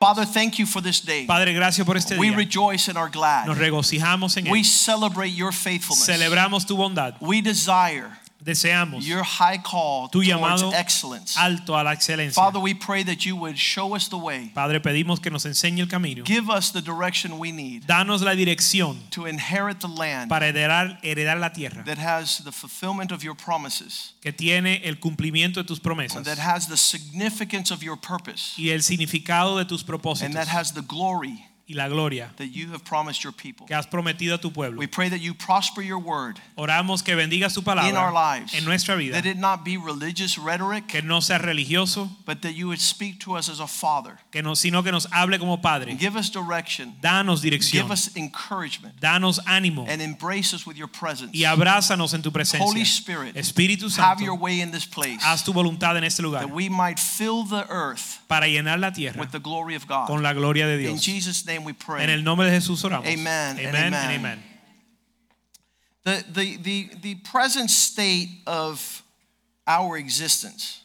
[0.00, 1.26] Father, thank you for this day.
[1.26, 2.36] Padre, gracias por este We día.
[2.38, 3.46] rejoice and are glad.
[3.46, 4.64] Nos regocijamos en We él.
[4.64, 6.06] celebrate your faithfulness.
[6.06, 7.16] Celebramos tu bondad.
[7.20, 8.08] We desire
[8.42, 11.36] Deseamos your high call tu llamado excellence.
[11.36, 12.34] alto a la excelencia.
[12.34, 14.50] Father, we pray that you would show us the way.
[14.54, 16.24] Padre, pedimos que nos enseñe el camino.
[16.24, 20.98] Give us the direction we need Danos la dirección to inherit the land para heredar,
[21.02, 25.64] heredar la tierra that has the fulfillment of your promises, que tiene el cumplimiento de
[25.64, 29.82] tus promesas and that has the significance of your purpose, y el significado de tus
[29.82, 30.22] propósitos.
[30.22, 33.64] and that has the glory y la gloria that you have promised your people.
[33.66, 34.78] que has prometido a tu pueblo.
[34.78, 38.54] We pray that you prosper your word Oramos que bendiga su in our palabra lives,
[38.54, 42.54] en nuestra vida, that it not be religious rhetoric, que no sea religioso, but that
[42.54, 44.18] you would speak to us as a father.
[44.32, 45.94] que no, sino que nos hable como padre.
[45.96, 50.88] Give us direction, Danos give dirección, us encouragement, danos ánimo and embrace us with your
[50.88, 51.30] presence.
[51.32, 52.66] y abrázanos en tu presencia.
[52.66, 56.20] Holy Spirit, Espíritu have your Santo, way in this place, haz tu voluntad en este
[56.20, 59.86] lugar that we might fill the earth para llenar la tierra with the glory of
[59.86, 60.20] con God.
[60.22, 61.02] la gloria de In Dios.
[61.04, 62.02] Jesus' name we pray.
[62.02, 63.06] En el nombre de Jesús oramos.
[63.06, 63.94] Amen Amen amen.
[63.94, 64.42] and amen.
[66.02, 69.02] The, the, the, the present state of
[69.66, 70.82] our existence,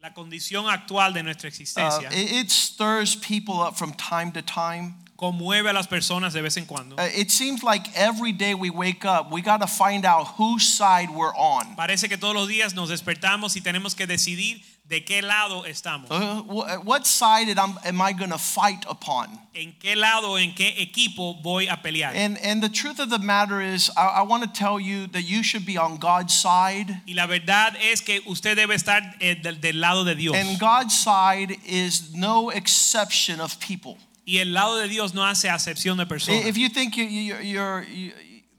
[0.00, 4.42] La condición actual de nuestra uh, existencia it, it stirs people up from time to
[4.42, 4.94] time.
[5.16, 6.94] conmueve a las personas de vez en cuando.
[6.96, 10.64] Uh, it seems like every day we wake up, we got to find out whose
[10.64, 11.74] side we're on.
[11.76, 16.08] Parece que todos los días nos despertamos y tenemos que decidir de qué lado estamos.
[16.10, 19.28] Uh, what side am, am I going to fight upon?
[19.54, 22.14] En qué lado, en qué equipo voy a pelear.
[22.14, 25.22] And, and the truth of the matter is, I, I want to tell you that
[25.22, 27.02] you should be on God's side.
[27.06, 30.36] Y la verdad es que usted debe estar eh, del, del lado de Dios.
[30.36, 33.98] And God's side is no exception of people.
[34.24, 36.46] Y el lado de Dios no hace acepción de personas.
[36.46, 38.12] If you think you, you, you're, you,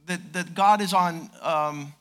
[0.08, 1.94] that, that God is on, um,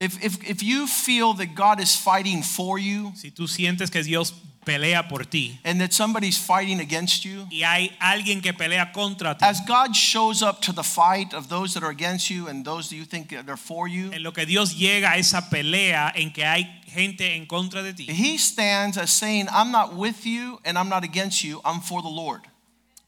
[0.00, 4.02] if, if, if you feel that God is fighting for you Si tú sientes que
[4.02, 4.32] Dios
[4.66, 9.34] pelea por ti and that somebody's fighting against you, y hay alguien que pelea contra
[9.34, 12.64] ti, as God shows up to the fight of those that are against you and
[12.64, 15.48] those that you think that are for you, en lo que Dios llega a esa
[15.50, 19.94] pelea en que hay gente en contra de ti, He stands as saying, I'm not
[19.94, 22.42] with you and I'm not against you, I'm for the Lord.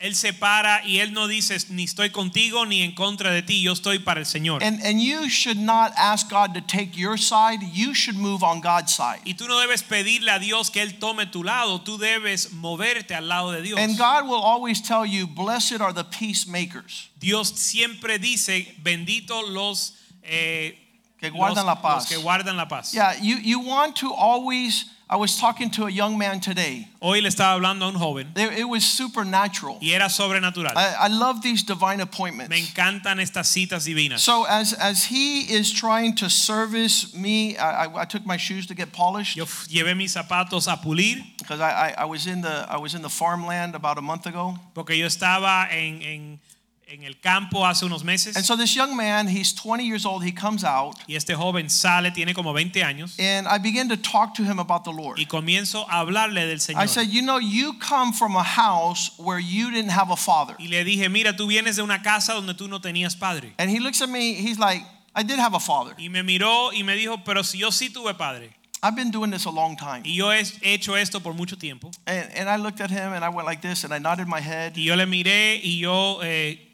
[0.00, 3.60] Él se para y Él no dice ni estoy contigo ni en contra de ti,
[3.62, 4.62] yo estoy para el Señor.
[4.62, 8.60] And, and you should not ask God to take your side, you should move on
[8.60, 9.20] God's side.
[9.24, 13.12] Y tú no debes pedirle a Dios que Él tome tu lado, tú debes moverte
[13.16, 13.76] al lado de Dios.
[13.80, 17.08] And God will always tell you, Blessed are the peacemakers.
[17.18, 20.78] Dios siempre dice, bendito los, eh,
[21.20, 22.04] Que guardan los- la paz.
[22.04, 22.92] los que guardan la paz.
[22.92, 24.84] Yeah, you, you want to always.
[25.10, 26.86] I was talking to a young man today.
[27.00, 29.78] Hoy le estaba hablando a un joven It was supernatural.
[29.80, 30.76] y era sobrenatural.
[30.76, 32.50] I, I love these divine appointments.
[32.50, 34.18] Me encantan estas citas divinas.
[34.18, 38.66] So as as he is trying to service me, I, I, I took my shoes
[38.66, 42.42] to get polished Yo llevé mis zapatos a pulir because I, I, I was in
[42.42, 44.58] the I was in the farmland about a month ago.
[44.74, 46.40] porque yo estaba en, en,
[46.88, 50.24] en el campo hace unos meses And so this young man, he's 20 years old,
[50.24, 53.96] he comes out, y este joven sale, tiene como 20 años and I begin to
[53.96, 55.18] talk to him about the Lord.
[55.18, 56.82] y comienzo a hablarle del Señor.
[56.82, 60.54] I said, You know, you come from a house where you didn't have a father.
[60.58, 63.52] y le dije, mira, tú vienes de una casa donde tú no tenías padre.
[63.58, 64.82] And he looks at me, he's like,
[65.14, 65.94] I did have a father.
[65.98, 68.50] Y me miró y me dijo, pero si yo sí tuve padre
[68.80, 70.02] I've been doing this a long time.
[70.04, 71.90] y yo he hecho esto por mucho tiempo.
[72.06, 74.40] And, and I looked at him and I went like this and I nodded my
[74.40, 74.76] head.
[74.76, 76.67] Y yo le miré y yo, eh,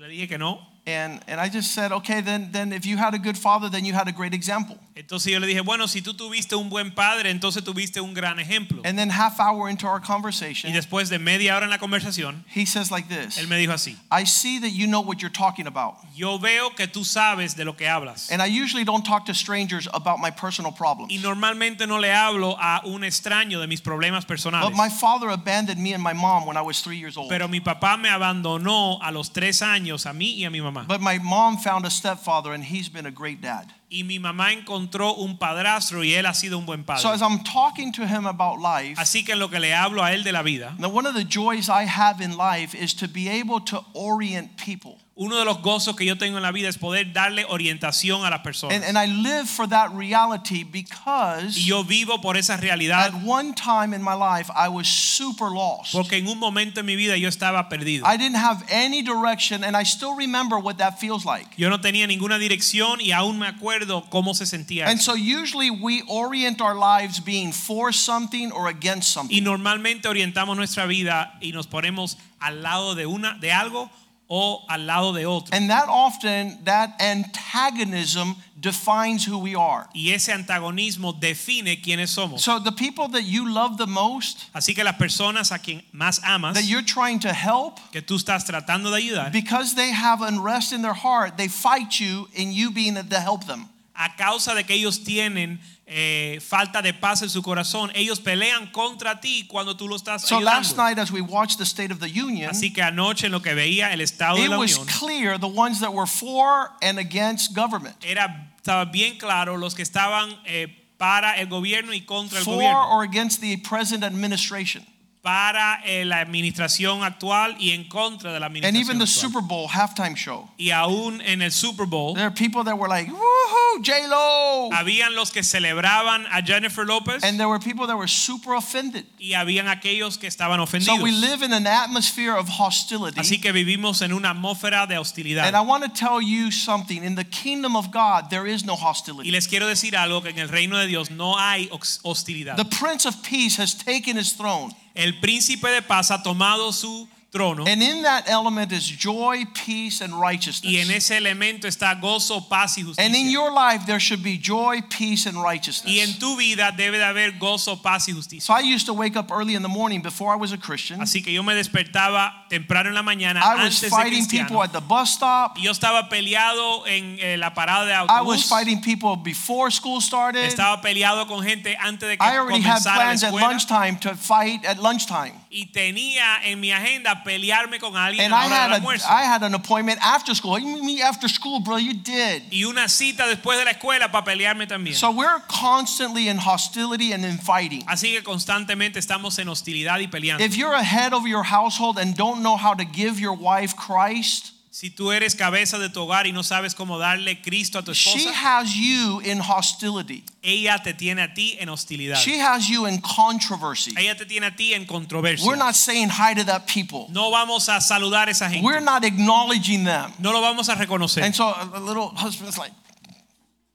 [0.00, 0.60] le dije que no.
[0.86, 3.84] And, and I just said, okay, then, then if you had a good father, then
[3.84, 4.78] you had a great example.
[4.94, 8.38] Entonces yo le dije, bueno, si tú tuviste un buen padre, entonces tuviste un gran
[8.38, 8.82] ejemplo.
[8.84, 12.44] And then half hour into our Y conversation, después de media hora en la conversación,
[12.54, 15.32] he says like this él me dijo así, I see that you know what you're
[15.32, 15.96] talking about.
[16.14, 18.30] yo veo que tú sabes de lo que hablas.
[18.30, 21.12] And I usually don't talk to strangers about my personal problems.
[21.12, 24.68] Y normalmente no le hablo a un extraño de mis problemas personales.
[24.68, 27.28] But my father abandoned me and my mom when I was three years old.
[27.28, 30.86] Pero mi papá me abandonó a los tres años, a mí y a mi mamá.
[30.88, 33.72] But my mom found a stepfather and he's been a great dad.
[33.92, 37.02] Y mi mamá encontró un padrastro y él ha sido un buen padre.
[37.02, 40.04] So as I'm talking to him about life, Así que en lo que le hablo
[40.04, 42.94] a él de la vida, now one of the joys I have in life is
[42.94, 44.98] to be able to orient people.
[45.20, 48.30] Uno de los gozos que yo tengo en la vida es poder darle orientación a
[48.30, 48.74] las personas.
[48.74, 53.12] And, and I live for that reality because y yo vivo por esa realidad at
[53.26, 55.92] one time in my life I was super lost.
[55.92, 58.06] porque en un momento en mi vida yo estaba perdido.
[58.06, 61.48] I didn't have any direction and I still remember what that feels like.
[61.58, 64.86] Yo no tenía ninguna dirección y aún me acuerdo cómo se sentía.
[64.86, 65.12] And eso.
[65.12, 69.44] so usually we orient our lives being for something or against Y something.
[69.44, 73.90] normalmente orientamos nuestra vida y nos ponemos al lado de una de algo
[74.30, 75.50] o al lado de otro.
[75.52, 79.88] And that often that antagonism defines who we are.
[79.92, 82.40] Y ese antagonismo define quiénes somos.
[82.40, 86.20] So the people that you love the most, Así que las personas a quien más
[86.24, 90.22] amas, that you're trying to help, que tú estás tratando de ayudar, because they have
[90.22, 93.68] unrest in their heart, they fight you in you being to help them.
[94.00, 98.72] A causa de que ellos tienen eh, falta de paz en su corazón, ellos pelean
[98.72, 101.98] contra ti cuando tú lo estás So last night, as we watched the State of
[102.00, 104.78] the Union, Así que anoche en lo que veía el estado de it la was
[104.78, 109.74] Unión, clear the ones that were for and against government, era, estaba bien claro los
[109.74, 114.02] que estaban eh, para el gobierno y contra el for gobierno, or against the present
[114.02, 114.82] administration.
[115.22, 119.30] Para eh, la administración actual y en contra de la And administración even the actual.
[119.30, 122.88] Super Bowl halftime show, Y aún en el Super Bowl, there are people that were
[122.88, 127.86] like, "Woohoo, J Lo!" habían los que celebraban a Jennifer Lopez And there were people
[127.86, 129.04] that were super offended.
[129.18, 131.02] y habían aquellos que estaban So ofendidos.
[131.02, 133.20] we live in an atmosphere of hostility.
[133.20, 135.44] Así que vivimos en una atmósfera de hostilidad.
[135.46, 137.04] And I want to tell you something.
[137.04, 139.30] In the kingdom of God, there is no Y hostility.
[139.30, 142.56] les quiero decir algo que en el reino de Dios no hay hos- hostilidad.
[142.56, 144.74] The Prince of Peace has taken his throne.
[144.94, 150.00] El príncipe de paz ha tomado su trono And in that element is joy, peace,
[150.00, 150.72] and righteousness.
[150.72, 153.04] y en ese elemento está gozo, paz y justicia.
[153.04, 155.94] And in your life, there should be joy, peace, and righteousness.
[155.94, 158.46] Y en tu vida debe de haber gozo, paz y justicia.
[158.46, 158.54] So.
[158.54, 161.00] I used to wake up early in the morning before I was a Christian.
[161.00, 164.62] Así que yo me despertaba temprano en la mañana I was antes de fighting people
[164.62, 165.56] at the bus stop.
[165.58, 168.18] Yo estaba peleado en eh, la parada de autobús.
[168.18, 170.44] I was fighting people before school started.
[170.44, 174.64] Estaba peleado con gente antes de que I already had plans at lunchtime to fight
[174.64, 175.39] at lunchtime.
[175.52, 178.72] Y tenía en mi agenda pelearme con alguien And a I la hora had del
[178.72, 179.06] a, almuerzo.
[179.08, 180.56] I had an appointment after school.
[180.60, 181.76] You meet me after school, bro?
[181.76, 182.44] You did.
[182.52, 184.94] y una cita después de la escuela para pelearme también.
[184.94, 187.82] So we're constantly in hostility and in fighting.
[187.88, 190.44] Así que constantemente estamos en hostilidad y peleando.
[190.44, 193.74] If you're a head of your household and don't know how to give your wife
[193.74, 197.82] Christ, si tú eres cabeza de tu hogar y no sabes cómo darle Cristo a
[197.82, 200.24] tu she has you in hostility.
[200.42, 202.16] ella te tiene a ti en hostilidad.
[202.16, 203.92] She has you in controversy.
[203.98, 205.44] ella te tiene a ti en controversia.
[205.44, 207.08] We're not saying hi to that people.
[207.10, 208.64] no vamos a saludar a esa gente.
[208.64, 210.12] We're not acknowledging them.
[210.20, 211.24] no lo vamos a reconocer.
[211.24, 212.72] And so a little husband's like,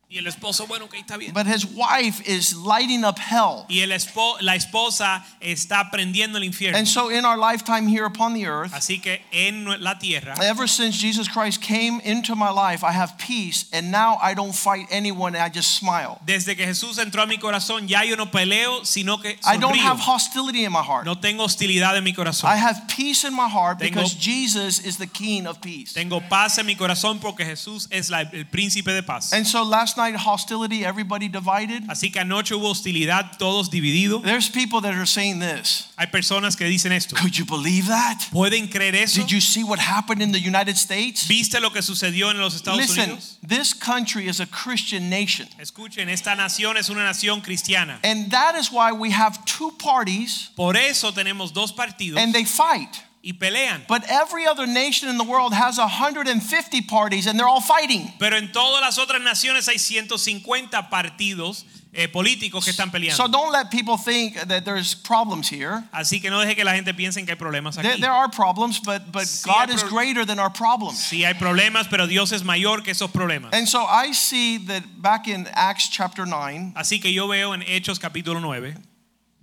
[0.08, 1.34] y el esposo, bueno, que está bien.
[1.34, 3.66] but his wife is lighting up hell.
[3.68, 6.78] y el espo- la esposa está prendiendo el infierno.
[6.78, 10.68] And so in our lifetime here upon the earth, Así que en la tierra, Ever
[10.70, 14.88] since Jesus Christ came into my life, I have peace, and now I don't fight
[14.92, 16.20] anyone, I just smile.
[16.26, 19.76] desde que Jesús entró a mi corazón, ya yo no peleo, sino que I don't
[19.76, 21.06] have hostility in my heart.
[21.06, 22.48] No tengo hostilidad en mi corazón.
[22.50, 25.94] I have peace in my heart Tengo- because Jesus is the King of peace.
[25.94, 29.34] Tengo paz en mi corazón porque Jesús es la- el príncipe de paz.
[29.34, 31.84] And so last night, hostility, everybody divided.
[31.88, 34.24] Así que anoche hubo hostilidad, todos divididos.
[34.24, 35.88] There's people that are saying this.
[35.98, 37.16] Hay personas que dicen esto.
[37.16, 38.28] Could you believe that?
[38.32, 39.22] ¿Pueden creer eso?
[39.22, 41.28] Did you see what happened in the United States?
[41.28, 43.38] ¿Viste lo que sucedió en los Estados Listen, Unidos?
[43.42, 45.48] this country is a Christian nation.
[45.60, 48.00] Escuchen, esta nación es una nación cristiana.
[48.04, 52.44] And that is why we have two parties Por eso tenemos dos partidos and they
[52.44, 53.02] fight.
[53.26, 53.84] Y pelean.
[53.88, 58.14] But every other nation in the world has 150 parties and they're all fighting.
[58.20, 63.16] Pero en todas las otras naciones hay 150 partidos eh, políticos que están peleando.
[63.16, 65.84] So don't let people think that there's problems here.
[65.92, 68.00] Así que no deje que la gente piense que hay problemas There, aquí.
[68.00, 71.00] there are problems, but but Sí God is greater than our problems.
[71.00, 73.54] Sí hay problemas, pero Dios es mayor que esos problemas.
[73.54, 77.64] And so I see that back in Acts chapter 9, Así que yo veo en
[77.64, 78.76] Hechos capítulo 9,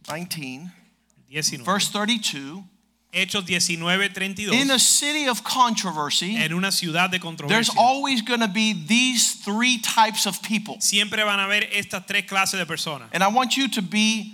[0.06, 0.70] 19,
[1.28, 2.62] 19, verse 32,
[3.12, 8.22] Hechos 19, 32, in a city of controversy, en una ciudad de controversia, there's always
[8.22, 10.80] going to be these three types of people.
[10.80, 13.08] Siempre van a haber estas tres clases de personas.
[13.12, 14.32] And I want you to be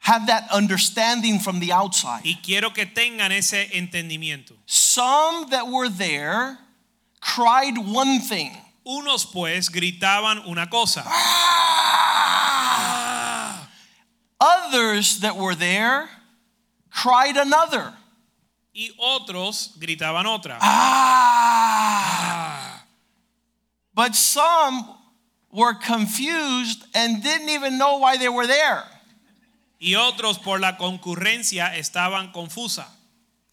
[0.00, 2.24] have that understanding from the outside.
[2.24, 4.54] Y quiero que tengan ese entendimiento.
[4.66, 6.58] Some that were there
[7.20, 8.50] cried one thing.
[8.84, 11.04] Unos pues gritaban una cosa.
[11.06, 11.28] Ah!
[14.40, 16.08] Others that were there
[17.02, 17.92] cried another.
[18.78, 20.58] y otros gritaban otra.
[20.60, 21.98] Ah.
[23.92, 24.88] But some
[25.50, 28.84] were confused and didn't even know why they were there.
[29.80, 32.86] Y otros por la concurrencia estaban confusas.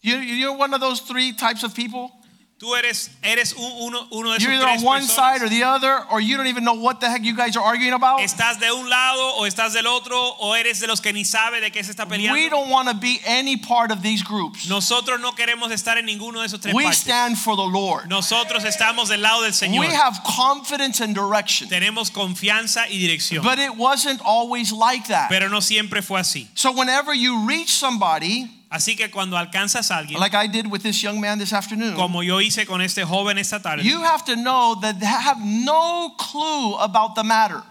[0.00, 2.12] You, you're one of those three types of people.
[2.58, 6.02] Tú eres, eres uno, uno de esos You're either on one side or the other,
[6.10, 8.20] or you don't even know what the heck you guys are arguing about.
[8.20, 11.60] Estás de un lado o estás del otro o eres de los que ni sabe
[11.60, 12.32] de qué se está peleando.
[12.32, 14.70] We don't want to be any part of these groups.
[14.70, 17.00] Nosotros no queremos estar en ninguno de esos tres We partes.
[17.00, 18.08] stand for the Lord.
[18.08, 19.80] Nosotros estamos del lado del Señor.
[19.80, 21.68] We have confidence and direction.
[21.68, 23.42] Tenemos confianza y dirección.
[23.42, 25.28] But it wasn't always like that.
[25.28, 26.46] Pero no siempre fue así.
[26.54, 30.80] So whenever you reach somebody, Así que cuando alcanzas a alguien, like I did with
[30.82, 34.24] this young man this afternoon, como yo hice con este joven esta tarde, you have
[34.24, 37.62] to know that they have no clue about the matter.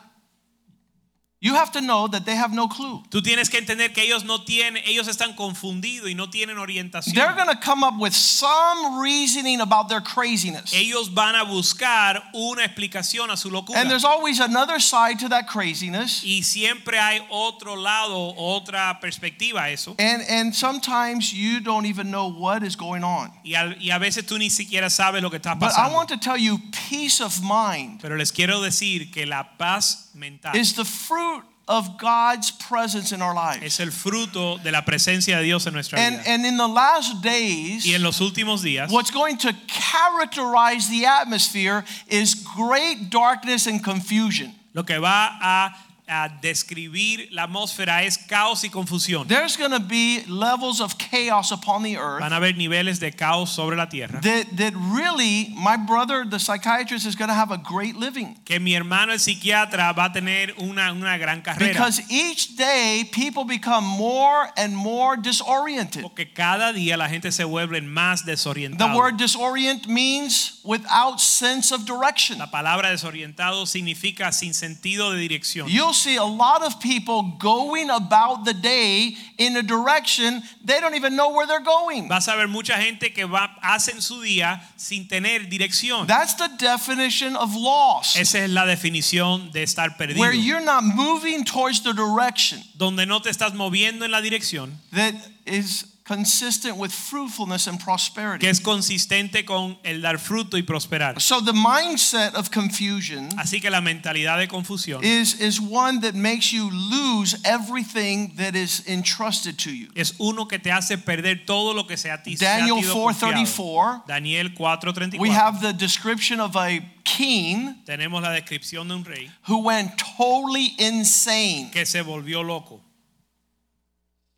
[1.45, 3.03] You have to know that they have no clue.
[3.11, 7.13] tú tienes que entender que ellos no tienen, ellos están confundidos y no tienen orientación.
[7.13, 10.73] They're going to come up with some reasoning about their craziness.
[10.73, 13.79] Ellos van a buscar una explicación a su locura.
[13.79, 16.23] And there's always another side to that craziness.
[16.23, 19.95] y siempre hay otro lado, otra perspectiva a eso.
[19.99, 23.31] And and sometimes you don't even know what is going on.
[23.43, 26.09] Y, al- y a veces tú ni siquiera sabes lo que está But I want
[26.09, 26.57] to tell you
[26.89, 31.98] peace of mind Pero les quiero decir que la paz mental is the fruit of
[31.98, 33.63] God's presence in our lives.
[33.63, 36.29] es el fruto de la presencia de Dios en nuestra And vida.
[36.29, 41.05] and in the last days Y en los últimos días, what's going to characterize the
[41.05, 44.53] atmosphere is great darkness and confusion.
[44.74, 45.75] lo que va a,
[46.07, 49.27] a describir la atmósfera es caos y confusión.
[49.27, 53.12] There's going to be levels of chaos upon the earth Van a haber niveles de
[53.12, 54.19] caos sobre la tierra.
[54.21, 58.35] that that really my brother the psychiatrist is going to have a great living.
[58.45, 61.74] Que mi hermano el psiquiatra va a tener una, una gran carrera.
[61.74, 66.03] Because each day people become more and more disoriented.
[66.03, 68.95] Porque cada día la gente se vuelve más The desorientada.
[68.95, 72.38] word disorient means without sense of direction.
[72.38, 75.67] La palabra desorientado significa sin sentido de dirección.
[75.67, 80.95] You'll see a lot of people going about the day in a direction they don't
[80.95, 82.07] even know where they're going.
[82.07, 86.07] Vas a ver mucha gente que va hacen su día sin tener dirección.
[86.07, 88.15] That's the definition of loss.
[88.15, 90.19] Esa es la definición de estar perdido.
[90.19, 94.73] Where you're not moving towards the direction Donde no te estás moviendo en la dirección
[94.91, 95.13] that
[95.45, 98.45] is consistent with fruitfulness and prosperity.
[98.45, 101.19] que es consistente con el dar fruto y prosperar.
[101.19, 106.13] So the mindset of confusion Así que la mentalidad de confusión is, is one that
[106.13, 109.88] makes you lose everything that is entrusted to you.
[109.95, 112.83] es uno que te hace perder todo lo que se a ti se ha Daniel
[112.83, 113.33] sido confiado.
[113.33, 115.19] 4:34 Daniel 4:34.
[115.19, 119.97] We have the description of a king Tenemos la descripción de un rey who went
[119.97, 122.83] totally insane, que se volvió loco,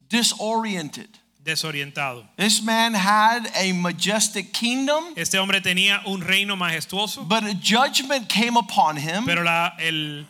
[0.07, 1.09] disoriented.
[1.48, 2.24] Desorientado.
[2.38, 8.30] This man had a majestic kingdom, Este hombre tenía un reino majestuoso, but a judgment
[8.30, 9.25] came upon him.
[9.25, 10.25] pero la- el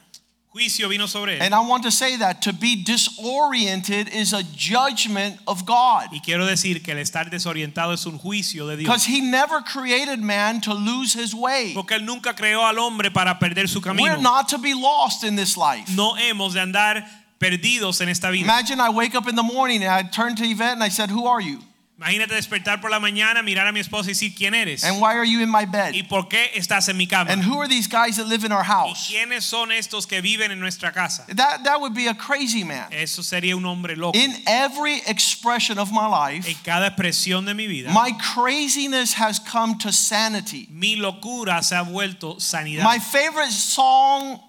[0.54, 1.42] juicio vino sobre él.
[1.42, 6.08] And I want to say that to be disoriented is a judgment of God.
[6.12, 8.88] Y quiero decir que el estar desorientado es un juicio de Dios.
[8.88, 11.74] Because he never created man to lose his way.
[11.76, 14.04] Porque él nunca creó al hombre para perder su camino.
[14.04, 15.90] We're not to be lost in this life.
[15.96, 17.06] No hemos de andar
[17.40, 18.44] perdidos en esta vida.
[18.44, 21.10] Imagine I wake up in the morning and I turn to Yvette and I said,
[21.10, 21.60] Who are you?
[22.00, 25.16] Imagínate despertar por la mañana, mirar a mi esposa y decir quién eres And why
[25.16, 25.96] are you in my bed?
[25.96, 27.32] y por qué estás en mi cama.
[27.32, 29.10] And who are these guys that live in our house?
[29.10, 31.26] ¿Y quiénes son estos que viven en nuestra casa?
[31.28, 32.86] That, that would be a crazy man.
[32.92, 34.16] Eso sería un hombre loco.
[34.16, 39.40] In every expression of my life, En cada expresión de mi vida, my craziness has
[39.40, 40.68] come to sanity.
[40.70, 42.84] mi locura se ha vuelto sanidad.
[42.84, 44.40] My favorite song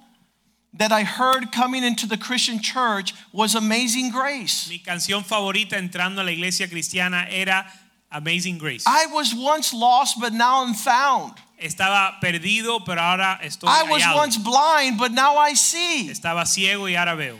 [0.75, 4.69] that I heard coming into the Christian church was Amazing Grace.
[4.69, 7.67] Mi canción favorita entrando a la iglesia cristiana era
[8.11, 8.85] Amazing Grace.
[8.87, 11.35] I was once lost, but now I'm found.
[11.61, 14.17] Estaba perdido, pero ahora estoy I was hallado.
[14.17, 16.09] once blind, but now I see.
[16.09, 17.39] Estaba ciego y ahora veo.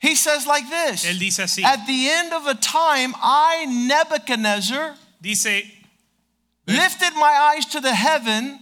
[0.00, 1.64] He says like this Él dice así.
[1.64, 5.64] At the end of a time, I, Nebuchadnezzar, Dice,
[6.66, 8.60] lifted my eyes to the heaven,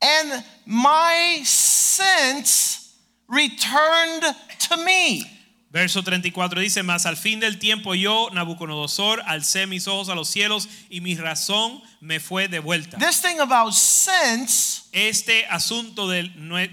[0.00, 2.81] and my sense
[3.32, 4.22] returned
[4.68, 5.24] to me.
[5.70, 10.28] verso 34 dice, mas al fin del tiempo yo, Nabucodonosor, alcé mis ojos a los
[10.28, 12.98] cielos y mi razón me fue de vuelta.
[12.98, 16.24] This thing about sense Este asunto de,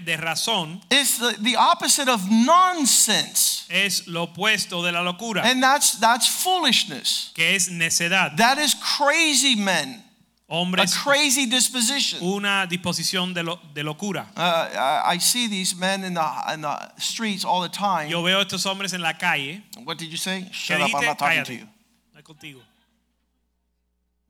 [0.04, 3.64] de razón is the, the opposite of nonsense.
[3.70, 7.30] es lo opuesto de la locura, And that's that's foolishness.
[7.34, 8.36] que es necedad.
[8.36, 10.04] That is crazy men,
[10.50, 12.20] a crazy disposition.
[12.22, 14.26] una disposición de, lo- de locura.
[14.36, 18.08] Uh, I see these men in the in the streets all the time.
[18.10, 19.62] Yo veo estos hombres en la calle.
[19.84, 20.42] What did you say?
[20.50, 20.94] ¿Qué Shut up!
[20.94, 21.68] I'm not talking to you.
[22.14, 22.60] No contigo.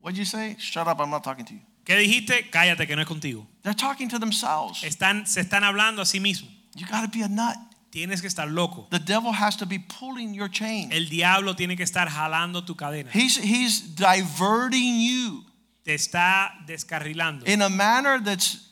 [0.01, 0.57] What did you say?
[0.59, 1.01] Shut up!
[1.01, 1.61] I'm not talking to you.
[1.85, 2.51] ¿Qué dijiste?
[2.51, 3.47] Cállate que no es contigo.
[3.63, 4.85] They're talking to themselves.
[4.85, 6.51] Están, se están hablando a sí mismos.
[6.75, 7.57] You got to be a nut.
[7.91, 8.87] Tienes que estar loco.
[8.91, 10.93] The devil has to be pulling your chain.
[10.93, 13.11] El diablo tiene que estar jalando tu cadena.
[13.11, 15.45] He's he's diverting you.
[15.85, 18.69] Te está descarrilando in a manner that's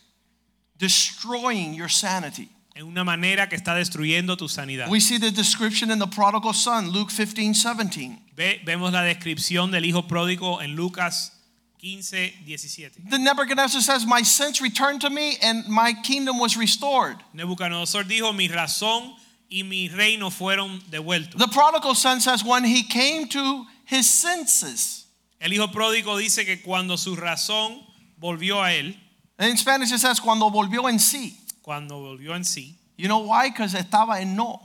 [0.78, 2.48] destroying your sanity.
[2.76, 4.88] en una manera que está destruyendo tu sanidad.
[4.88, 8.18] We see the description in the prodigal son, Luke 15, 17.
[8.36, 11.32] Ve- vemos la descripción del hijo pródigo en Lucas
[11.80, 13.02] 15, 17.
[13.10, 17.16] The Nebuchadnezzar says, My sense returned to me and my kingdom was restored.
[17.34, 19.14] Nebuchadnezzar dijo, mi razón
[19.50, 21.36] y mi reino fueron devueltos.
[21.36, 24.97] The prodigal son says, When he came to his senses.
[25.40, 27.80] El hijo pródigo dice que cuando su razón
[28.16, 28.98] volvió a él,
[29.40, 31.38] In Spanish it says, Cuando volvió en sí.
[31.62, 33.50] cuando volvió en sí, You know why?
[33.50, 34.60] Because estaba en no.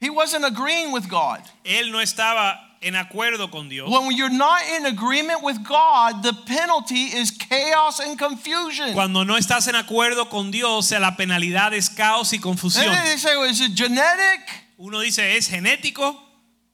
[0.00, 1.40] He wasn't agreeing with God.
[1.64, 3.88] él no estaba en acuerdo con Dios.
[3.88, 8.92] When you're not in agreement with God, the penalty is chaos and confusion.
[8.92, 12.92] Cuando no estás en acuerdo con Dios, la penalidad es caos y confusión.
[12.92, 14.40] then they say, well, is it genetic?
[14.76, 16.16] Uno dice, ¿es genético?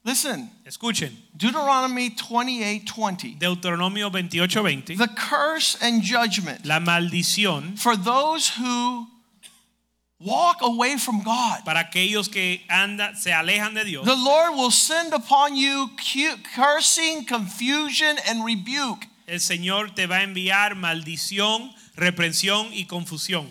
[0.09, 3.35] Listen, Escuchen, Deuteronomy 28 20.
[3.35, 4.95] Deuteronomio 28, 20.
[4.95, 9.07] The curse and judgment La maldición for those who
[10.19, 11.62] walk away from God.
[11.67, 14.07] para aquellos que andan, se alejan de Dios.
[14.07, 15.91] The Lord will send upon you
[16.55, 19.07] cursing, confusion, and rebuke.
[19.27, 23.47] El Señor te va a enviar maldición, reprensión y confusión.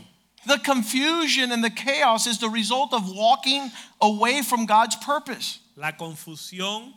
[0.47, 3.69] The confusion and the chaos is the result of walking
[4.01, 5.59] away from God's purpose.
[5.77, 6.95] La confusión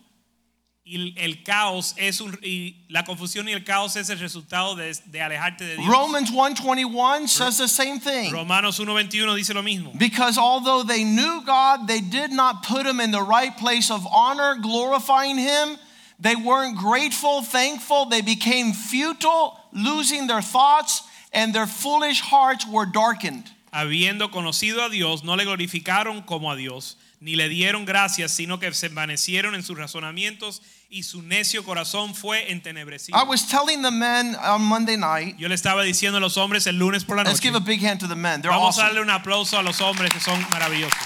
[0.83, 4.97] y el caos es un y la confusión y el caos es el resultado de,
[5.05, 5.87] de alejarte de Dios.
[5.87, 8.33] Romans 121 says the same thing.
[8.33, 9.93] Romanos 1:21 dice lo mismo.
[9.99, 14.07] Because although they knew God, they did not put him in the right place of
[14.11, 15.77] honor, glorifying him.
[16.19, 18.07] They weren't grateful, thankful.
[18.07, 21.03] They became futile, losing their thoughts,
[21.35, 23.45] and their foolish hearts were darkened.
[23.75, 28.59] Habiendo conocido a Dios, no le glorificaron como a Dios, ni le dieron gracias, sino
[28.59, 33.17] que se envanecieron en sus razonamientos y su necio corazón fue entenebrecido.
[33.17, 36.67] I was telling the men on Monday night, Yo le estaba diciendo a los hombres
[36.67, 37.43] el lunes por la let's noche.
[37.51, 38.41] give a big hand to the men.
[38.41, 38.95] They're Vamos a awesome.
[38.95, 40.99] darle un aplauso a los hombres que son maravillosos.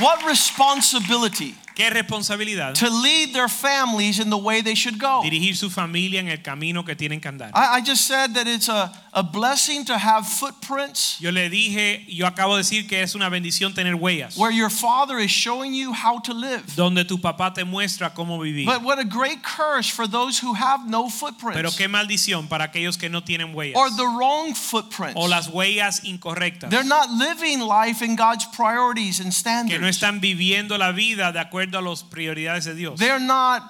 [0.00, 5.22] What responsibility Qué responsabilidad to lead their families in the way they should go.
[5.22, 7.50] dirigir su familia en el camino que tienen que andar.
[7.54, 12.04] I, I just said that it's a, a blessing to have footprints Yo le dije,
[12.08, 15.74] yo acabo de decir que es una bendición tener huellas, where your father is showing
[15.74, 16.62] you how to live.
[16.76, 18.66] donde tu papá te muestra cómo vivir.
[18.66, 21.56] But what a great curse for those who have no footprints.
[21.56, 25.14] Pero qué maldición para aquellos que no tienen huellas or the wrong footprints.
[25.16, 29.72] o las huellas incorrectas, They're not living life in God's priorities and standards.
[29.72, 33.62] que no están viviendo la vida de acuerdo a las prioridades de Dios They're not,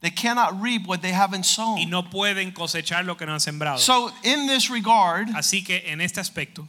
[0.00, 1.78] they cannot reap what they haven't sown.
[1.78, 3.78] y no pueden cosechar lo que no han sembrado.
[3.78, 6.66] So, in this regard, Así que en este aspecto,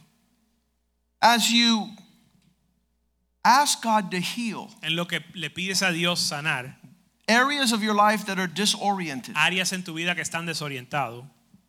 [1.20, 1.88] as you
[3.44, 6.74] ask God to heal en lo que le pides a Dios sanar
[7.28, 11.24] areas of your life that are disoriented, áreas en tu vida que están desorientados,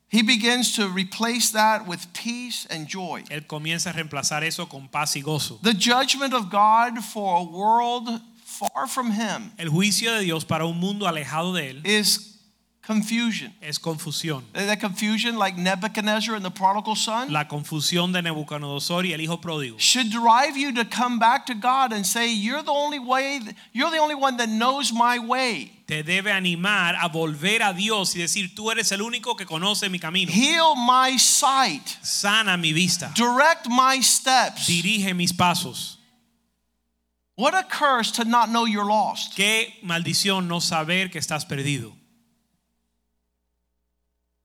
[0.09, 3.23] He begins to replace that with peace and joy.
[3.31, 5.59] Él comienza a reemplazar eso con paz y gozo.
[5.63, 8.21] The judgment of God for a world
[8.53, 12.29] far from Him El juicio de Dios para un mundo alejado de Él is
[12.85, 13.53] confusion.
[13.61, 14.43] es confusión.
[14.53, 19.39] That confusion, like Nebuchadnezzar and the prodigal son, La confusión de Nabucodonosor y el hijo
[19.39, 23.39] pródigo should drive you to come back to God and say, "You're the only way.
[23.71, 25.71] You're the only one that knows my way.
[25.85, 29.89] te debe animar a volver a Dios y decir, tú eres el único que conoce
[29.89, 30.31] mi camino.
[30.31, 31.87] Heal my sight.
[32.01, 33.13] Sana mi vista.
[33.15, 35.99] Direct my steps." Dirige mis pasos.
[37.35, 39.35] What a curse to not know you're lost.
[39.35, 41.93] Qué maldición no saber que estás perdido.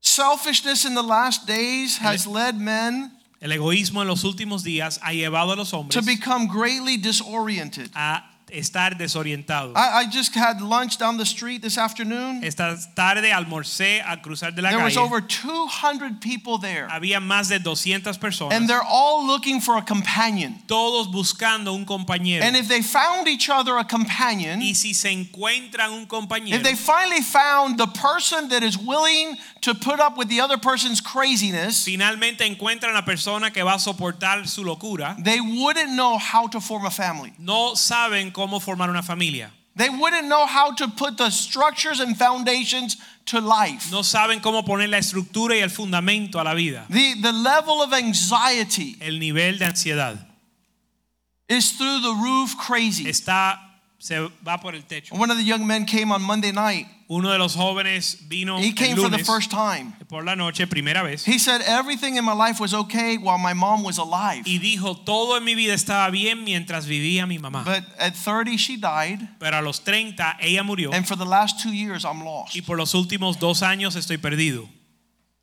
[0.00, 5.12] Selfishness in the last days has led men El egoísmo en los últimos días ha
[5.12, 7.90] llevado a los hombres to become greatly disoriented.
[7.94, 9.72] a estar desorientados.
[9.76, 12.42] I, I just had lunch down the street this afternoon.
[12.44, 17.48] Esta tarde almorcé al cruzar de la There was over 200 people there, Había más
[17.48, 18.52] de 200 personas.
[18.54, 20.56] and they're all looking for a companion.
[20.66, 22.42] todos buscando un compañero.
[22.42, 26.62] And if they found each other a companion, y si se encuentran un compañero, if
[26.62, 31.00] they finally found the person that is willing to put up with the other person's
[31.00, 36.46] craziness, finalmente encuentran la persona que va a soportar su locura, they wouldn't know how
[36.46, 37.32] to form a family.
[37.38, 39.50] no saben cómo formar una familia.
[39.74, 42.96] They wouldn't know how to put the structures and foundations
[43.26, 43.90] to life.
[43.92, 46.86] No saben cómo poner la estructura y el fundamento a la vida.
[46.88, 50.18] The, the level of anxiety El nivel de ansiedad
[51.48, 53.04] is through the roof crazy.
[53.06, 53.58] está
[53.98, 55.12] se va por el techo.
[55.12, 56.86] One of the young men came on Monday night.
[57.10, 59.94] Uno de los jóvenes vino He el came for the lunes first time.
[60.10, 63.54] por la noche, primera vez, He said everything in my life was okay while my
[63.54, 64.42] mom was alive.
[64.44, 67.64] y dijo, todo en mi vida estaba bien mientras vivía mi mamá.
[67.64, 69.20] But at 30, she died.
[69.40, 72.54] Pero a los 30 ella murió And for the last two years, I'm lost.
[72.54, 74.68] y por los últimos dos años estoy perdido.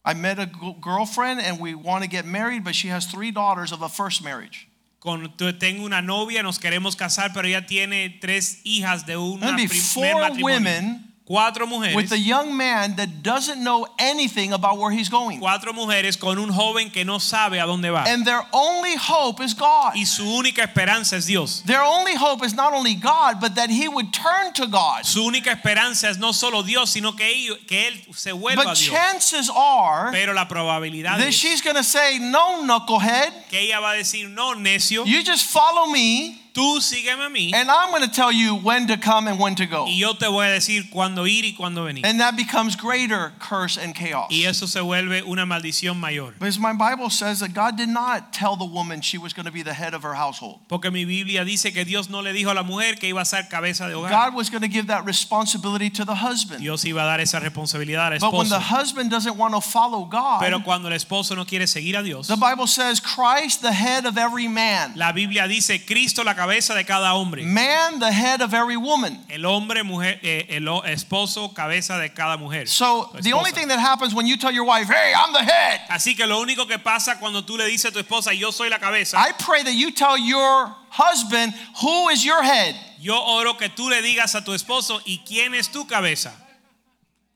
[0.06, 3.32] I met a g- girlfriend and we want to get married, but she has three
[3.32, 4.67] daughters of a first marriage.
[4.99, 9.39] Con, tu- tengo una novia, nos queremos casar, pero ella tiene tres hijas de un
[9.39, 10.43] be primer four matrimonio.
[10.43, 15.39] women Cuatro with a young man that doesn't know anything about where he's going.
[15.39, 18.03] cuatro mujeres con un joven que no sabe a dónde va.
[18.07, 19.93] And their only hope is God.
[19.95, 21.63] Y su única esperanza es Dios.
[21.65, 25.03] Their only hope is not only God, but that he would turn to God.
[25.03, 28.65] Su única esperanza es no solo Dios, sino que, ello- que él se vuelva a
[28.65, 28.91] But Dios.
[28.91, 33.79] chances are Pero la probabilidad that es she's going to say, No, knucklehead, que ella
[33.79, 37.91] va a decir, no, necio, you just follow me, tú sígueme a mí and I'm
[37.91, 39.85] going to tell you when to come and when to go.
[39.85, 42.05] y yo te voy a decir cuándo ir y cuándo venir.
[42.05, 44.29] And that becomes greater curse and chaos.
[44.31, 46.33] Y eso se vuelve una maldición mayor.
[46.39, 49.51] Because my Bible says that God did not tell the woman she was going to
[49.51, 50.61] be the head of her household.
[50.69, 53.25] Porque mi Biblia dice que Dios no le dijo a la mujer que iba a
[53.25, 54.09] ser cabeza de hogar.
[54.09, 56.61] God was going to give that responsibility to the husband.
[56.61, 58.31] Dios iba a dar esa responsabilidad al esposo.
[58.31, 61.67] But when the husband doesn't want to follow God, Pero cuando el esposo no quiere
[61.67, 65.85] seguir a Dios, the Bible says Christ the head of every man, la Biblia dice
[65.85, 67.43] Cristo la cabeza de cada hombre.
[67.43, 69.17] man the head of every woman.
[69.29, 72.67] El hombre, mujer, eh, el esposo, cabeza de cada mujer.
[72.67, 75.81] So the only thing that happens when you tell your wife, "Hey, I'm the head,"
[75.89, 78.69] Así que lo único que pasa cuando tú le dices a tu esposa, yo soy
[78.69, 82.75] la cabeza, I pray that you tell your husband who is your head.
[82.99, 86.34] yo oro que tú le digas a tu esposo, ¿y quién es tu cabeza?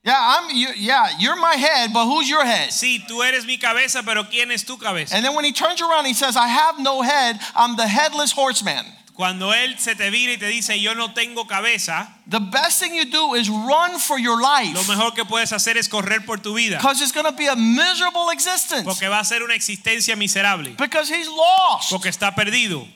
[0.04, 0.56] Yeah, I'm.
[0.56, 2.70] You, yeah, you're my head, but who's your head?
[2.72, 5.14] Sí, tú eres mi cabeza, pero ¿quién es tu cabeza?
[5.16, 7.38] And then when he turns around, he says, "I have no head.
[7.56, 11.46] I'm the headless horseman." Cuando él se te vira y te dice, yo no tengo
[11.46, 15.52] cabeza, The best thing you do is run for your life lo mejor que puedes
[15.52, 16.78] hacer es correr por tu vida.
[16.78, 20.74] because it's going to be a miserable existence Porque va a ser una existencia miserable.
[20.78, 21.90] because he's lost.
[21.92, 22.88] Porque está perdido.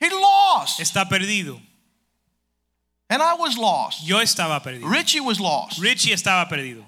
[0.00, 0.80] He lost.
[0.80, 1.60] Está perdido.
[3.10, 4.06] And I was lost.
[4.06, 4.88] Yo estaba perdido.
[4.90, 5.80] Richie was lost.
[5.80, 6.84] Richie estaba perdido.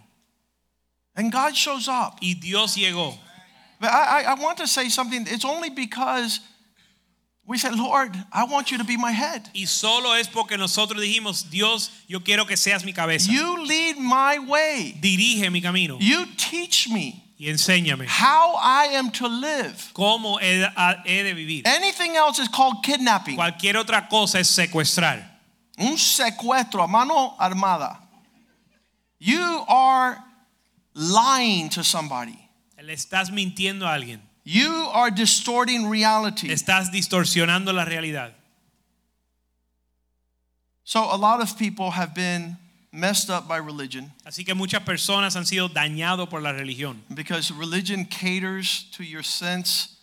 [1.14, 2.18] And God shows up.
[2.22, 3.16] Y Dios llegó.
[3.80, 5.26] But I, I, I want to say something.
[5.28, 6.40] It's only because
[7.46, 9.48] we said, Lord, I want you to be my head.
[9.54, 13.30] Y solo es porque nosotros dijimos, Dios, yo quiero que seas mi cabeza.
[13.30, 14.98] You lead my way.
[15.00, 19.92] Dirige mi camino You teach me y enséñame how I am to live.
[19.94, 20.66] cómo he,
[21.04, 21.62] he de vivir.
[21.66, 23.36] Anything else is called kidnapping.
[23.36, 25.35] Cualquier otra cosa es secuestrar.
[25.78, 27.98] Un secuestro a mano armada.
[29.18, 30.18] You are
[30.94, 32.38] lying to somebody.
[32.82, 34.20] Le estás mintiendo a alguien.
[34.44, 36.48] You are distorting reality.
[36.50, 38.32] Estás distorsionando la realidad.
[40.84, 42.56] So a lot of people have been
[42.92, 47.02] messed up by religion Así que muchas personas han sido dañados por la religión.
[47.12, 49.95] because religion caters to your sense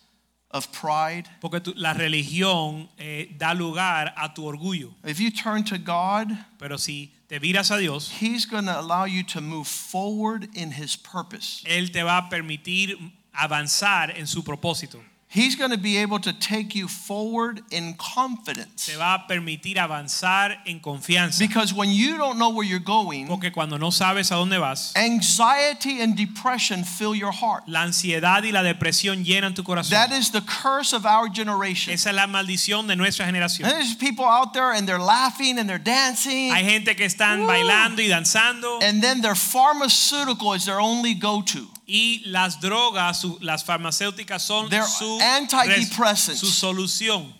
[0.54, 1.28] of pride.
[1.42, 4.94] Porque tu- la religión eh, da lugar a tu orgullo.
[5.04, 9.04] If you turn to God, Pero si te viras a Dios, He's going to allow
[9.04, 11.62] you to move forward in His purpose.
[11.66, 12.96] Él te va a permitir
[13.34, 15.02] avanzar en su propósito.
[15.34, 18.86] He's going to be able to take you forward in confidence.
[18.86, 21.40] Te va a permitir avanzar en confianza.
[21.40, 24.92] Because when you don't know where you're going, Porque cuando no sabes a dónde vas,
[24.94, 27.64] anxiety and depression fill your heart.
[27.66, 29.90] la ansiedad y la depresión llenan tu corazón.
[29.90, 31.92] That is the curse of our generation.
[31.94, 33.68] Esa es la maldición de nuestra generación.
[33.68, 36.52] There's people out there and they're laughing and they're dancing.
[36.52, 37.48] Hay gente que están Woo.
[37.48, 41.66] bailando y danzando And then their pharmaceutical is their only go to.
[41.86, 46.38] Y las drogas, su- las farmacéuticas son They're su, antidepressants.
[46.40, 47.32] su solución.